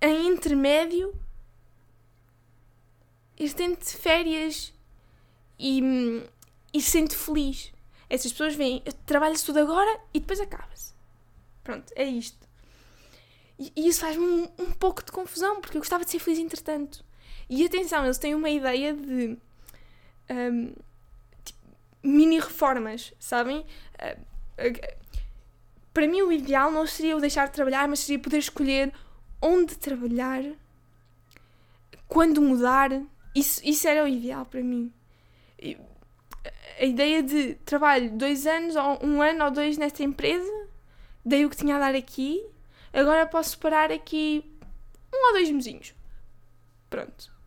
em 0.00 0.28
intermédio 0.28 1.14
ir 3.38 3.52
tendo 3.52 3.76
férias 3.84 4.72
e 5.58 5.82
e 6.72 6.80
se 6.80 6.90
sente 6.90 7.16
feliz. 7.16 7.72
Essas 8.08 8.32
pessoas 8.32 8.54
veem, 8.54 8.82
trabalha-se 9.04 9.44
tudo 9.44 9.58
agora 9.58 10.00
e 10.14 10.20
depois 10.20 10.40
acaba-se. 10.40 10.92
Pronto, 11.62 11.92
é 11.94 12.04
isto. 12.04 12.38
E, 13.58 13.72
e 13.76 13.88
isso 13.88 14.00
faz-me 14.00 14.24
um, 14.24 14.48
um, 14.58 14.70
pouco 14.72 15.04
de 15.04 15.12
confusão, 15.12 15.60
porque 15.60 15.76
eu 15.76 15.80
gostava 15.80 16.04
de 16.04 16.10
ser 16.10 16.18
feliz 16.18 16.38
entretanto. 16.38 17.04
E 17.48 17.64
atenção, 17.64 18.04
eles 18.04 18.18
têm 18.18 18.34
uma 18.34 18.50
ideia 18.50 18.94
de 18.94 19.36
um, 20.30 20.74
mini 22.02 22.38
reformas, 22.38 23.12
sabem? 23.18 23.58
Uh, 23.58 24.20
uh, 24.20 24.98
para 25.92 26.06
mim, 26.06 26.22
o 26.22 26.32
ideal 26.32 26.70
não 26.70 26.86
seria 26.86 27.12
eu 27.12 27.20
deixar 27.20 27.46
de 27.46 27.54
trabalhar, 27.54 27.88
mas 27.88 28.00
seria 28.00 28.18
poder 28.18 28.38
escolher 28.38 28.92
onde 29.42 29.76
trabalhar, 29.76 30.42
quando 32.06 32.40
mudar. 32.40 32.90
Isso, 33.34 33.60
isso 33.64 33.86
era 33.86 34.04
o 34.04 34.08
ideal 34.08 34.44
para 34.46 34.62
mim 34.62 34.92
a 36.80 36.84
ideia 36.84 37.22
de 37.22 37.54
trabalho 37.64 38.10
dois 38.16 38.46
anos, 38.46 38.76
ou 38.76 39.04
um 39.04 39.20
ano 39.20 39.44
ou 39.44 39.50
dois 39.50 39.76
nesta 39.76 40.02
empresa, 40.02 40.68
dei 41.24 41.44
o 41.44 41.50
que 41.50 41.56
tinha 41.56 41.76
a 41.76 41.78
dar 41.78 41.94
aqui, 41.94 42.44
agora 42.92 43.26
posso 43.26 43.58
parar 43.58 43.90
aqui 43.90 44.44
um 45.12 45.26
ou 45.26 45.32
dois 45.32 45.50
mesinhos. 45.50 45.94
Pronto. 46.88 47.37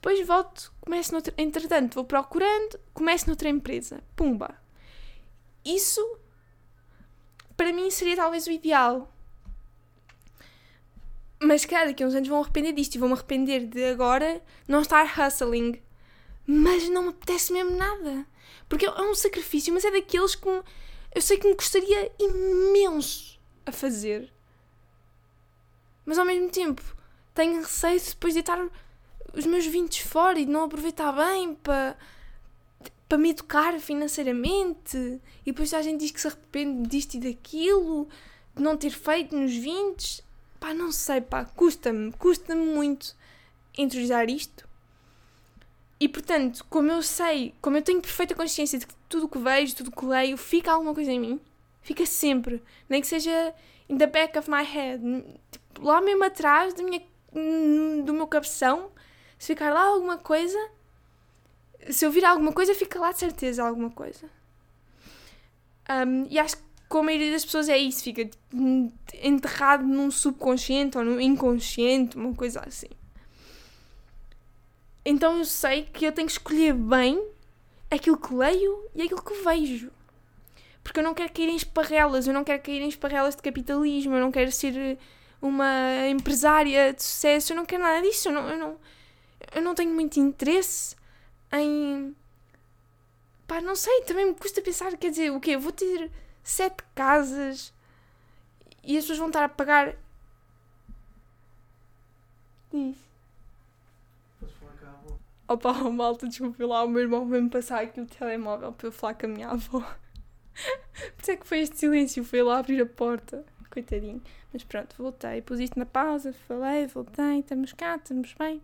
Depois 0.00 0.26
volto, 0.26 0.72
começo 0.80 1.12
noutra, 1.12 1.34
entretanto, 1.36 1.94
vou 1.94 2.04
procurando, 2.04 2.80
começo 2.94 3.26
noutra 3.26 3.50
empresa. 3.50 4.02
Pumba. 4.16 4.54
Isso, 5.62 6.18
para 7.56 7.72
mim, 7.72 7.90
seria 7.90 8.16
talvez 8.16 8.46
o 8.46 8.50
ideal. 8.50 9.12
Mas, 11.38 11.66
cara, 11.66 11.86
daqui 11.86 12.02
a 12.02 12.06
uns 12.06 12.14
anos 12.14 12.28
vão 12.28 12.40
arrepender 12.40 12.72
disto 12.72 12.94
e 12.94 12.98
vão-me 12.98 13.14
arrepender 13.14 13.66
de 13.66 13.84
agora 13.84 14.42
não 14.66 14.80
estar 14.80 15.04
hustling 15.04 15.82
mas 16.52 16.88
não 16.88 17.04
me 17.04 17.08
apetece 17.10 17.52
mesmo 17.52 17.76
nada. 17.76 18.26
Porque 18.68 18.84
é 18.84 19.02
um 19.02 19.14
sacrifício, 19.14 19.72
mas 19.72 19.84
é 19.84 19.90
daqueles 19.90 20.34
que 20.34 20.48
eu 20.48 20.64
sei 21.20 21.38
que 21.38 21.46
me 21.46 21.54
gostaria 21.54 22.10
imenso 22.18 23.40
a 23.64 23.70
fazer. 23.70 24.32
Mas 26.04 26.18
ao 26.18 26.24
mesmo 26.24 26.50
tempo 26.50 26.82
tenho 27.34 27.60
receio 27.60 28.00
de 28.00 28.08
depois 28.08 28.34
deitar 28.34 28.58
os 29.32 29.46
meus 29.46 29.66
vinhos 29.66 29.98
fora 29.98 30.38
e 30.38 30.46
não 30.46 30.64
aproveitar 30.64 31.12
bem 31.12 31.54
para, 31.54 31.96
para 33.08 33.18
me 33.18 33.30
educar 33.30 33.78
financeiramente. 33.80 34.96
E 35.44 35.52
depois 35.52 35.72
a 35.74 35.82
gente 35.82 36.00
diz 36.00 36.10
que 36.10 36.20
se 36.20 36.28
arrepende 36.28 36.88
disto 36.88 37.14
e 37.14 37.20
daquilo, 37.20 38.08
de 38.54 38.62
não 38.62 38.76
ter 38.76 38.90
feito 38.90 39.36
nos 39.36 39.54
vinhos. 39.54 40.22
Pá, 40.58 40.74
não 40.74 40.92
sei, 40.92 41.20
pá, 41.20 41.44
custa-me, 41.44 42.12
custa-me 42.12 42.64
muito 42.64 43.16
interiorizar 43.76 44.28
isto. 44.28 44.68
E 45.98 46.08
portanto, 46.08 46.64
como 46.70 46.90
eu 46.90 47.02
sei, 47.02 47.54
como 47.60 47.76
eu 47.76 47.82
tenho 47.82 48.00
perfeita 48.00 48.34
consciência 48.34 48.78
de 48.78 48.86
que 48.86 48.94
tudo 49.08 49.26
o 49.26 49.28
que 49.28 49.38
vejo, 49.38 49.76
tudo 49.76 49.88
o 49.88 49.92
que 49.92 50.06
leio, 50.06 50.36
fica 50.36 50.72
alguma 50.72 50.94
coisa 50.94 51.12
em 51.12 51.20
mim, 51.20 51.40
fica 51.82 52.06
sempre, 52.06 52.62
nem 52.88 53.02
que 53.02 53.06
seja 53.06 53.54
in 53.86 53.98
the 53.98 54.06
back 54.06 54.38
of 54.38 54.50
my 54.50 54.62
head, 54.62 55.02
tipo, 55.50 55.82
lá 55.82 56.00
mesmo 56.00 56.24
atrás 56.24 56.74
minha, 56.76 57.02
do 58.02 58.14
meu 58.14 58.26
cabeção, 58.26 58.90
se 59.40 59.46
ficar 59.46 59.72
lá 59.72 59.84
alguma 59.84 60.18
coisa, 60.18 60.58
se 61.88 62.04
eu 62.04 62.10
vir 62.10 62.26
alguma 62.26 62.52
coisa, 62.52 62.74
fica 62.74 63.00
lá 63.00 63.10
de 63.10 63.20
certeza 63.20 63.64
alguma 63.64 63.90
coisa. 63.90 64.28
Um, 65.88 66.26
e 66.28 66.38
acho 66.38 66.58
que 66.58 66.62
com 66.90 66.98
a 66.98 67.02
maioria 67.04 67.32
das 67.32 67.44
pessoas 67.44 67.70
é 67.70 67.78
isso, 67.78 68.04
fica 68.04 68.26
tipo, 68.26 68.92
enterrado 69.22 69.82
num 69.82 70.10
subconsciente 70.10 70.98
ou 70.98 71.04
num 71.04 71.18
inconsciente, 71.18 72.18
uma 72.18 72.34
coisa 72.34 72.60
assim. 72.60 72.90
Então 75.06 75.38
eu 75.38 75.44
sei 75.46 75.84
que 75.84 76.04
eu 76.04 76.12
tenho 76.12 76.26
que 76.26 76.32
escolher 76.32 76.74
bem 76.74 77.26
aquilo 77.90 78.18
que 78.18 78.34
leio 78.34 78.90
e 78.94 79.00
aquilo 79.00 79.22
que 79.22 79.42
vejo. 79.42 79.90
Porque 80.84 81.00
eu 81.00 81.04
não 81.04 81.14
quero 81.14 81.32
cair 81.32 81.48
em 81.48 81.56
esparrelas, 81.56 82.26
eu 82.26 82.34
não 82.34 82.44
quero 82.44 82.62
cair 82.62 82.82
em 82.82 82.88
esparrelas 82.88 83.34
de 83.34 83.40
capitalismo, 83.40 84.16
eu 84.16 84.20
não 84.20 84.30
quero 84.30 84.52
ser 84.52 84.98
uma 85.40 86.06
empresária 86.10 86.92
de 86.92 87.02
sucesso, 87.02 87.52
eu 87.52 87.56
não 87.56 87.64
quero 87.64 87.82
nada 87.82 88.02
disso, 88.02 88.28
eu 88.28 88.32
não, 88.32 88.48
eu 88.50 88.58
não, 88.58 88.76
eu 89.52 89.62
não 89.62 89.74
tenho 89.74 89.94
muito 89.94 90.18
interesse 90.18 90.96
em. 91.52 92.14
Pá, 93.46 93.60
não 93.60 93.74
sei, 93.74 94.02
também 94.02 94.26
me 94.26 94.34
custa 94.34 94.62
pensar, 94.62 94.96
quer 94.96 95.10
dizer, 95.10 95.30
o 95.30 95.40
quê? 95.40 95.52
Eu 95.52 95.60
vou 95.60 95.72
ter 95.72 96.10
sete 96.42 96.82
casas 96.94 97.72
e 98.84 98.96
as 98.96 99.04
pessoas 99.04 99.18
vão 99.18 99.28
estar 99.28 99.44
a 99.44 99.48
pagar. 99.48 99.96
Isso. 102.72 103.10
Opa, 105.48 105.72
oh, 105.82 105.90
malta, 105.90 106.28
desculpe 106.28 106.64
lá, 106.64 106.84
o 106.84 106.88
meu 106.88 107.02
irmão 107.02 107.26
veio-me 107.26 107.50
passar 107.50 107.82
aqui 107.82 108.00
o 108.00 108.06
telemóvel 108.06 108.72
para 108.72 108.86
eu 108.86 108.92
falar 108.92 109.14
com 109.14 109.26
a 109.26 109.28
minha 109.28 109.48
avó. 109.48 109.80
Por 111.16 111.22
isso 111.22 111.30
é 111.32 111.36
que 111.36 111.46
foi 111.46 111.58
este 111.60 111.76
silêncio, 111.76 112.24
foi 112.24 112.42
lá 112.42 112.58
abrir 112.58 112.80
a 112.80 112.86
porta. 112.86 113.44
Coitadinho. 113.68 114.22
Mas 114.52 114.64
pronto, 114.64 114.94
voltei. 114.96 115.42
Pus 115.42 115.60
isto 115.60 115.78
na 115.78 115.86
pausa, 115.86 116.32
falei, 116.32 116.86
voltei, 116.86 117.40
estamos 117.40 117.72
cá, 117.72 117.96
estamos 117.96 118.34
bem. 118.34 118.62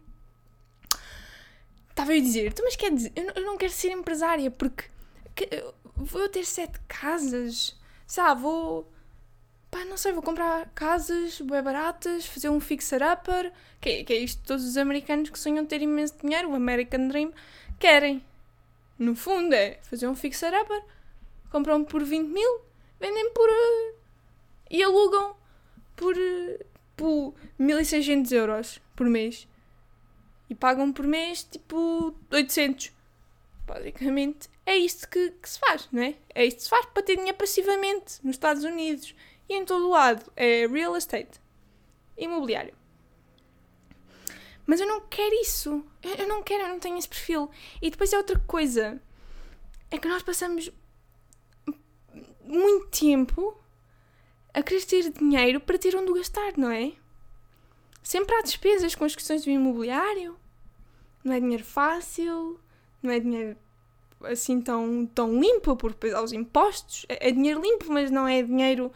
Estava 1.96 2.12
a 2.12 2.20
dizer, 2.20 2.48
então, 2.48 2.62
mas 2.62 2.76
quer 2.76 2.92
dizer, 2.92 3.10
eu 3.16 3.24
não, 3.24 3.32
eu 3.36 3.42
não 3.46 3.56
quero 3.56 3.72
ser 3.72 3.90
empresária 3.90 4.50
porque 4.50 4.84
que, 5.34 5.48
vou 5.96 6.28
ter 6.28 6.44
sete 6.44 6.78
casas, 6.86 7.74
sabe? 8.06 8.42
Vou 8.42 8.86
pá, 9.70 9.82
não 9.86 9.96
sei, 9.96 10.12
vou 10.12 10.22
comprar 10.22 10.68
casas 10.74 11.40
bem 11.40 11.62
baratas, 11.62 12.26
fazer 12.26 12.50
um 12.50 12.60
fixer-upper, 12.60 13.50
que, 13.80 14.04
que 14.04 14.12
é 14.12 14.16
isto 14.18 14.42
todos 14.46 14.66
os 14.66 14.76
americanos 14.76 15.30
que 15.30 15.38
sonham 15.38 15.64
ter 15.64 15.80
imenso 15.80 16.14
dinheiro, 16.22 16.50
o 16.50 16.54
American 16.54 17.08
Dream, 17.08 17.32
querem. 17.78 18.22
No 18.98 19.16
fundo 19.16 19.54
é 19.54 19.78
fazer 19.82 20.06
um 20.06 20.14
fixer-upper, 20.14 20.82
compram 21.50 21.82
por 21.82 22.04
20 22.04 22.28
mil, 22.28 22.60
vendem 23.00 23.30
por... 23.32 23.48
Uh, 23.48 23.96
e 24.70 24.82
alugam 24.82 25.34
por, 25.96 26.14
uh, 26.14 26.64
por 26.94 27.34
1600 27.58 28.32
euros 28.32 28.82
por 28.94 29.08
mês. 29.08 29.48
E 30.48 30.54
pagam 30.54 30.92
por 30.92 31.06
mês, 31.06 31.42
tipo, 31.44 32.14
800. 32.30 32.92
Basicamente, 33.66 34.48
é 34.64 34.76
isto 34.76 35.08
que, 35.08 35.30
que 35.30 35.48
se 35.48 35.58
faz, 35.58 35.88
não 35.90 36.02
é? 36.02 36.14
É 36.34 36.44
isto 36.44 36.58
que 36.58 36.62
se 36.64 36.70
faz 36.70 36.86
para 36.86 37.02
ter 37.02 37.16
dinheiro 37.16 37.36
passivamente 37.36 38.24
nos 38.24 38.36
Estados 38.36 38.62
Unidos 38.62 39.14
e 39.48 39.54
em 39.54 39.64
todo 39.64 39.86
o 39.86 39.90
lado 39.90 40.30
é 40.36 40.66
real 40.66 40.96
estate, 40.96 41.40
imobiliário. 42.16 42.74
Mas 44.66 44.80
eu 44.80 44.86
não 44.86 45.00
quero 45.00 45.34
isso. 45.36 45.84
Eu 46.18 46.26
não 46.26 46.42
quero, 46.42 46.64
eu 46.64 46.68
não 46.68 46.80
tenho 46.80 46.98
esse 46.98 47.08
perfil. 47.08 47.48
E 47.80 47.88
depois 47.88 48.12
é 48.12 48.18
outra 48.18 48.38
coisa. 48.40 49.00
É 49.90 49.98
que 49.98 50.08
nós 50.08 50.24
passamos 50.24 50.72
muito 52.42 52.88
tempo 52.88 53.56
a 54.52 54.62
querer 54.62 54.84
ter 54.84 55.10
dinheiro 55.10 55.60
para 55.60 55.78
ter 55.78 55.94
onde 55.94 56.12
gastar, 56.14 56.56
não 56.56 56.70
é? 56.70 56.92
Sempre 58.06 58.36
há 58.36 58.40
despesas 58.40 58.94
com 58.94 59.04
as 59.04 59.16
questões 59.16 59.42
do 59.42 59.50
imobiliário. 59.50 60.38
Não 61.24 61.32
é 61.34 61.40
dinheiro 61.40 61.64
fácil, 61.64 62.56
não 63.02 63.10
é 63.10 63.18
dinheiro 63.18 63.56
assim 64.22 64.60
tão, 64.60 65.06
tão 65.06 65.40
limpo, 65.40 65.74
por 65.74 65.90
depois 65.90 66.14
aos 66.14 66.30
impostos. 66.30 67.04
É, 67.08 67.30
é 67.30 67.32
dinheiro 67.32 67.60
limpo, 67.60 67.86
mas 67.88 68.08
não 68.08 68.28
é 68.28 68.44
dinheiro 68.44 68.92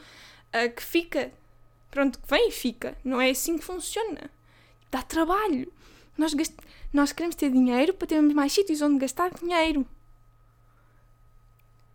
uh, 0.54 0.72
que 0.72 0.80
fica. 0.80 1.32
Pronto, 1.90 2.20
que 2.20 2.28
vem 2.28 2.50
e 2.50 2.52
fica. 2.52 2.96
Não 3.02 3.20
é 3.20 3.30
assim 3.30 3.58
que 3.58 3.64
funciona. 3.64 4.30
Dá 4.92 5.02
trabalho. 5.02 5.72
Nós, 6.16 6.32
gast... 6.32 6.54
Nós 6.92 7.11
queremos 7.11 7.34
ter 7.34 7.50
dinheiro 7.50 7.92
para 7.92 8.06
termos 8.06 8.32
mais 8.32 8.52
sítios 8.52 8.80
onde 8.80 9.00
gastar 9.00 9.34
dinheiro. 9.34 9.84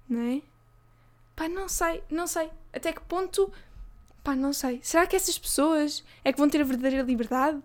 Não 0.10 0.20
é? 0.20 0.42
Pá, 1.34 1.48
não 1.48 1.70
sei, 1.70 2.04
não 2.10 2.28
sei. 2.28 2.52
Até 2.74 2.92
que 2.92 3.00
ponto. 3.04 3.50
Pá, 4.26 4.36
não 4.36 4.52
sei. 4.52 4.80
Será 4.82 5.06
que 5.06 5.16
essas 5.16 5.38
pessoas 5.38 6.04
é 6.24 6.34
que 6.34 6.40
vão 6.40 6.50
ter 6.50 6.60
a 6.60 6.64
verdadeira 6.64 7.04
liberdade? 7.04 7.62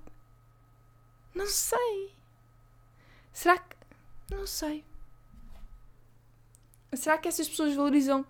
Não 1.35 1.47
sei. 1.47 2.15
Será 3.33 3.57
que. 3.57 3.75
Não 4.31 4.47
sei. 4.47 4.85
Será 6.93 7.17
que 7.17 7.27
essas 7.27 7.49
pessoas 7.49 7.75
valorizam 7.75 8.27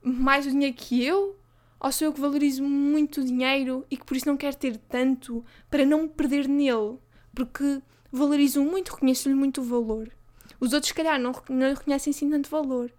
mais 0.00 0.46
o 0.46 0.50
dinheiro 0.50 0.76
que 0.76 1.04
eu? 1.04 1.36
Ou 1.80 1.90
sou 1.90 2.06
eu 2.06 2.12
que 2.12 2.20
valorizo 2.20 2.62
muito 2.62 3.20
o 3.20 3.24
dinheiro 3.24 3.84
e 3.90 3.96
que 3.96 4.04
por 4.04 4.16
isso 4.16 4.28
não 4.28 4.36
quero 4.36 4.56
ter 4.56 4.76
tanto 4.76 5.44
para 5.68 5.84
não 5.84 6.02
me 6.02 6.08
perder 6.08 6.46
nele? 6.46 6.98
Porque 7.34 7.82
valorizo 8.12 8.62
muito, 8.62 8.92
reconheço-lhe 8.92 9.34
muito 9.34 9.62
o 9.62 9.64
valor. 9.64 10.12
Os 10.60 10.72
outros, 10.72 10.90
se 10.90 10.94
calhar, 10.94 11.18
não, 11.18 11.32
não 11.48 11.74
reconhecem 11.74 12.12
assim 12.12 12.30
tanto 12.30 12.48
valor. 12.48 12.92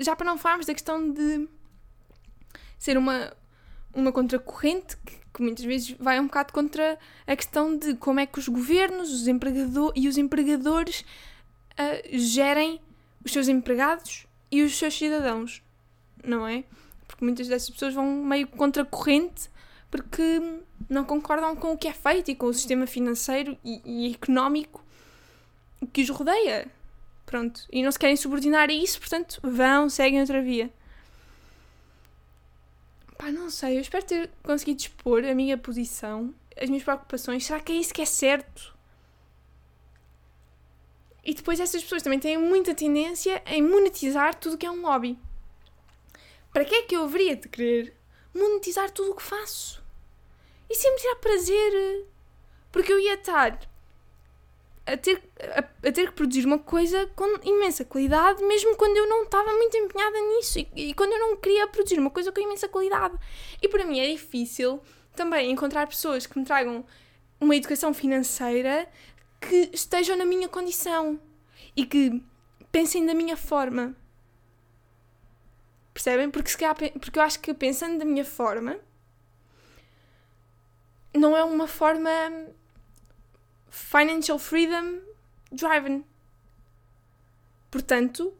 Já 0.00 0.16
para 0.16 0.24
não 0.24 0.38
falarmos 0.38 0.64
da 0.64 0.72
questão 0.72 1.12
de 1.12 1.46
ser 2.78 2.96
uma, 2.96 3.34
uma 3.94 4.12
contracorrente 4.12 4.96
que, 4.98 5.14
que 5.32 5.42
muitas 5.42 5.64
vezes 5.64 5.92
vai 5.98 6.20
um 6.20 6.26
bocado 6.26 6.52
contra 6.52 6.98
a 7.26 7.36
questão 7.36 7.76
de 7.76 7.94
como 7.94 8.20
é 8.20 8.26
que 8.26 8.38
os 8.38 8.48
governos 8.48 9.10
os 9.10 9.28
empregador, 9.28 9.92
e 9.94 10.08
os 10.08 10.16
empregadores 10.18 11.04
uh, 11.72 12.18
gerem 12.18 12.80
os 13.24 13.32
seus 13.32 13.48
empregados 13.48 14.26
e 14.50 14.62
os 14.62 14.76
seus 14.76 14.96
cidadãos, 14.96 15.62
não 16.22 16.46
é? 16.46 16.64
Porque 17.06 17.24
muitas 17.24 17.48
dessas 17.48 17.70
pessoas 17.70 17.94
vão 17.94 18.06
meio 18.24 18.46
contra 18.46 18.84
corrente 18.84 19.50
porque 19.90 20.40
não 20.88 21.04
concordam 21.04 21.54
com 21.54 21.72
o 21.72 21.78
que 21.78 21.86
é 21.86 21.92
feito 21.92 22.30
e 22.30 22.34
com 22.34 22.46
o 22.46 22.54
sistema 22.54 22.86
financeiro 22.86 23.56
e, 23.64 23.80
e 23.84 24.12
económico 24.12 24.84
que 25.92 26.02
os 26.02 26.10
rodeia. 26.10 26.68
Pronto. 27.24 27.62
E 27.72 27.82
não 27.82 27.90
se 27.90 27.98
querem 27.98 28.16
subordinar 28.16 28.68
a 28.68 28.72
isso, 28.72 28.98
portanto, 28.98 29.40
vão, 29.42 29.88
seguem 29.88 30.20
outra 30.20 30.42
via. 30.42 30.70
Pá, 33.16 33.30
não 33.30 33.50
sei. 33.50 33.76
Eu 33.76 33.80
espero 33.80 34.04
ter 34.04 34.30
conseguido 34.42 34.80
expor 34.80 35.24
a 35.24 35.34
minha 35.34 35.56
posição, 35.56 36.34
as 36.60 36.68
minhas 36.68 36.84
preocupações. 36.84 37.44
Será 37.44 37.60
que 37.60 37.72
é 37.72 37.76
isso 37.76 37.94
que 37.94 38.02
é 38.02 38.06
certo? 38.06 38.74
E 41.24 41.32
depois 41.32 41.58
essas 41.58 41.82
pessoas 41.82 42.02
também 42.02 42.18
têm 42.18 42.36
muita 42.36 42.74
tendência 42.74 43.42
em 43.46 43.62
monetizar 43.62 44.34
tudo 44.34 44.58
que 44.58 44.66
é 44.66 44.70
um 44.70 44.82
hobby. 44.82 45.18
Para 46.52 46.64
que 46.64 46.74
é 46.74 46.82
que 46.82 46.94
eu 46.94 47.04
haveria 47.04 47.34
de 47.34 47.48
querer 47.48 47.96
monetizar 48.34 48.90
tudo 48.90 49.12
o 49.12 49.16
que 49.16 49.22
faço? 49.22 49.82
E 50.68 50.74
se 50.74 50.90
me 50.90 50.96
tirar 50.98 51.16
prazer? 51.16 52.06
Porque 52.70 52.92
eu 52.92 53.00
ia 53.00 53.14
estar 53.14 53.58
a 54.86 54.96
ter, 54.96 55.22
a, 55.40 55.88
a, 55.88 55.92
ter 55.92 56.08
que 56.08 56.12
produzir 56.12 56.44
uma 56.44 56.58
coisa 56.58 57.06
com 57.16 57.24
imensa 57.42 57.84
qualidade, 57.84 58.42
mesmo 58.44 58.76
quando 58.76 58.96
eu 58.96 59.08
não 59.08 59.24
estava 59.24 59.50
muito 59.52 59.76
empenhada 59.76 60.18
nisso 60.20 60.58
e, 60.58 60.68
e, 60.74 60.94
quando 60.94 61.12
eu 61.12 61.20
não 61.20 61.36
queria 61.36 61.66
produzir 61.66 61.98
uma 61.98 62.10
coisa 62.10 62.30
com 62.30 62.40
imensa 62.40 62.68
qualidade. 62.68 63.16
E 63.62 63.68
para 63.68 63.84
mim 63.84 63.98
é 63.98 64.10
difícil 64.10 64.80
também 65.14 65.50
encontrar 65.50 65.86
pessoas 65.86 66.26
que 66.26 66.38
me 66.38 66.44
tragam 66.44 66.84
uma 67.40 67.56
educação 67.56 67.94
financeira 67.94 68.88
que 69.40 69.70
estejam 69.72 70.16
na 70.16 70.24
minha 70.24 70.48
condição 70.48 71.20
e 71.76 71.86
que 71.86 72.22
pensem 72.70 73.06
da 73.06 73.14
minha 73.14 73.36
forma. 73.36 73.96
Percebem? 75.92 76.30
Porque, 76.30 76.50
se 76.50 76.58
calhar, 76.58 76.74
porque 76.74 77.18
eu 77.18 77.22
acho 77.22 77.40
que 77.40 77.54
pensando 77.54 77.98
da 77.98 78.04
minha 78.04 78.24
forma 78.24 78.78
não 81.14 81.36
é 81.36 81.44
uma 81.44 81.68
forma 81.68 82.10
financial 83.74 84.38
freedom 84.38 85.00
driven. 85.50 86.04
Portanto, 87.72 88.32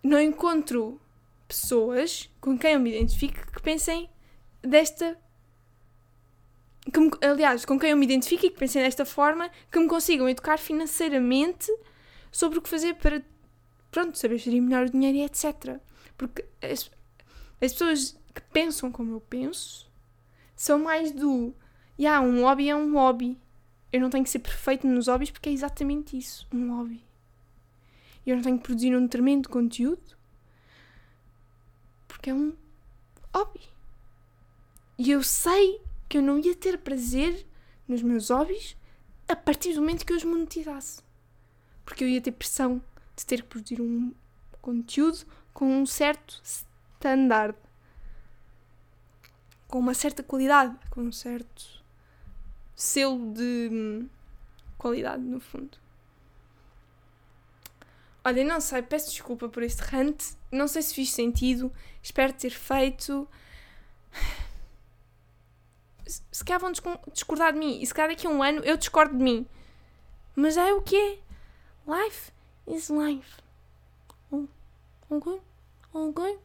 não 0.00 0.20
encontro 0.20 1.00
pessoas 1.48 2.30
com 2.40 2.56
quem 2.56 2.74
eu 2.74 2.80
me 2.80 2.90
identifique 2.96 3.44
que 3.50 3.60
pensem 3.60 4.08
desta. 4.62 5.18
Que 6.92 7.00
me, 7.00 7.10
aliás, 7.20 7.64
com 7.64 7.78
quem 7.78 7.90
eu 7.90 7.96
me 7.96 8.04
identifique 8.04 8.46
e 8.46 8.50
que 8.50 8.58
pensem 8.58 8.82
desta 8.82 9.04
forma, 9.04 9.50
que 9.70 9.80
me 9.80 9.88
consigam 9.88 10.28
educar 10.28 10.58
financeiramente 10.58 11.70
sobre 12.30 12.58
o 12.58 12.62
que 12.62 12.68
fazer 12.68 12.94
para, 12.94 13.20
pronto, 13.90 14.16
saber 14.16 14.38
gerir 14.38 14.62
melhor 14.62 14.86
o 14.86 14.90
dinheiro 14.90 15.18
e 15.18 15.22
etc. 15.22 15.80
Porque 16.16 16.44
as, 16.62 16.88
as 17.60 17.72
pessoas 17.72 18.16
que 18.32 18.40
pensam 18.52 18.92
como 18.92 19.12
eu 19.12 19.20
penso 19.20 19.90
são 20.54 20.78
mais 20.78 21.10
do. 21.10 21.52
Yeah, 21.98 22.24
um 22.24 22.42
hobby 22.42 22.68
é 22.70 22.76
um 22.76 22.94
hobby 22.94 23.42
eu 23.92 24.00
não 24.00 24.08
tenho 24.08 24.24
que 24.24 24.30
ser 24.30 24.38
perfeito 24.38 24.86
nos 24.86 25.06
hobbies 25.06 25.30
porque 25.30 25.48
é 25.48 25.52
exatamente 25.52 26.16
isso, 26.16 26.46
um 26.52 26.74
hobby. 26.76 27.04
Eu 28.26 28.36
não 28.36 28.42
tenho 28.42 28.56
que 28.58 28.64
produzir 28.64 28.96
um 28.96 29.06
tremendo 29.06 29.48
conteúdo 29.48 30.16
porque 32.08 32.30
é 32.30 32.34
um 32.34 32.54
hobby. 33.34 33.60
E 34.96 35.10
eu 35.10 35.22
sei 35.22 35.80
que 36.08 36.18
eu 36.18 36.22
não 36.22 36.38
ia 36.38 36.54
ter 36.54 36.78
prazer 36.78 37.46
nos 37.88 38.02
meus 38.02 38.30
hobbies 38.30 38.76
a 39.28 39.34
partir 39.34 39.74
do 39.74 39.80
momento 39.80 40.06
que 40.06 40.12
eu 40.12 40.16
os 40.16 40.24
monetizasse. 40.24 41.02
Porque 41.84 42.04
eu 42.04 42.08
ia 42.08 42.20
ter 42.20 42.32
pressão 42.32 42.80
de 43.16 43.26
ter 43.26 43.42
que 43.42 43.48
produzir 43.48 43.80
um 43.80 44.14
conteúdo 44.60 45.26
com 45.52 45.66
um 45.66 45.84
certo 45.84 46.40
standard, 46.44 47.56
com 49.66 49.80
uma 49.80 49.94
certa 49.94 50.22
qualidade, 50.22 50.76
com 50.90 51.02
um 51.02 51.12
certo 51.12 51.81
selo 52.74 53.32
de 53.32 53.68
hum, 53.70 54.08
qualidade, 54.78 55.22
no 55.22 55.40
fundo. 55.40 55.78
Olha, 58.24 58.44
não 58.44 58.60
sei, 58.60 58.82
peço 58.82 59.10
desculpa 59.10 59.48
por 59.48 59.62
este 59.62 59.82
rant. 59.82 60.34
Não 60.50 60.68
sei 60.68 60.82
se 60.82 60.94
fiz 60.94 61.10
sentido. 61.10 61.72
Espero 62.02 62.32
ter 62.32 62.50
feito. 62.50 63.28
Se 66.30 66.44
calhar 66.44 66.60
vão 66.60 66.72
discordar 67.12 67.52
de 67.52 67.58
mim. 67.58 67.80
E 67.80 67.86
se 67.86 67.92
calhar 67.92 68.10
daqui 68.10 68.26
a 68.26 68.30
um 68.30 68.42
ano 68.42 68.60
eu 68.64 68.76
discordo 68.76 69.16
de 69.16 69.22
mim. 69.22 69.46
Mas 70.36 70.56
é 70.56 70.72
o 70.72 70.82
que 70.82 70.96
é. 70.96 71.18
Life 71.86 72.30
is 72.68 72.88
life. 72.90 73.42
Ok? 75.10 75.42
Ok? 75.92 76.38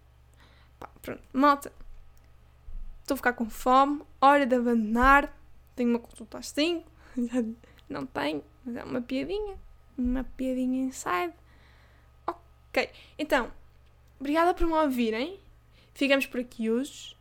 Pá, 0.80 0.90
pronto. 1.02 1.24
Malta. 1.32 1.72
Estou 3.02 3.14
a 3.14 3.18
ficar 3.18 3.34
com 3.34 3.50
fome. 3.50 4.02
Hora 4.20 4.48
de 4.48 4.56
abandonar 4.56 5.32
tenho 5.78 5.92
uma 5.92 6.00
consulta 6.00 6.40
às 6.40 6.48
5, 6.48 6.92
não 7.88 8.06
tenho, 8.06 8.44
mas 8.66 8.76
é 8.76 8.84
uma 8.84 9.02
piadinha, 9.02 9.58
uma 9.98 10.24
piadinha 10.24 10.86
inside. 10.86 11.34
Ok, 12.26 12.90
então, 13.18 13.52
obrigada 14.20 14.54
por 14.54 14.68
me 14.68 14.74
ouvirem. 14.74 15.40
Ficamos 15.94 16.26
por 16.26 16.42
aqui 16.42 16.70
hoje. 16.70 17.16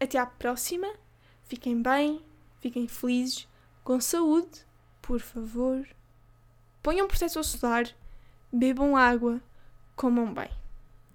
Até 0.00 0.18
à 0.18 0.26
próxima. 0.26 0.88
Fiquem 1.44 1.80
bem, 1.80 2.22
fiquem 2.60 2.86
felizes, 2.86 3.48
com 3.82 4.00
saúde, 4.00 4.66
por 5.00 5.20
favor. 5.20 5.86
Ponham 6.82 7.08
protetor 7.08 7.42
solar, 7.42 7.86
bebam 8.52 8.96
água, 8.96 9.40
comam 9.96 10.32
bem. 10.32 10.50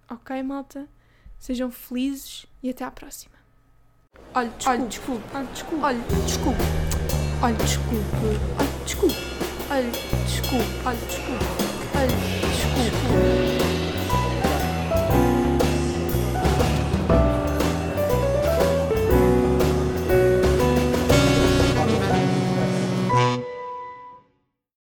Ok, 0.10 0.42
malta? 0.42 0.88
Sejam 1.38 1.70
felizes 1.70 2.48
e 2.64 2.70
até 2.70 2.84
à 2.84 2.90
próxima. 2.90 3.33
Olha, 4.36 4.50
desculpe. 4.88 5.24
Olha, 5.36 5.46
desculpe. 5.54 5.84
Olha, 5.84 5.98
desculpe. 6.00 6.64
Olha, 7.42 7.54
desculpe. 7.54 7.96
Olha, 8.60 8.70
desculpe. 8.84 9.16
Olha, 9.70 9.92
desculpe. 10.26 10.66
Olha, 10.86 10.98
desculpe. 10.98 11.46
Olha, 11.96 12.08
desculpe. 12.08 13.73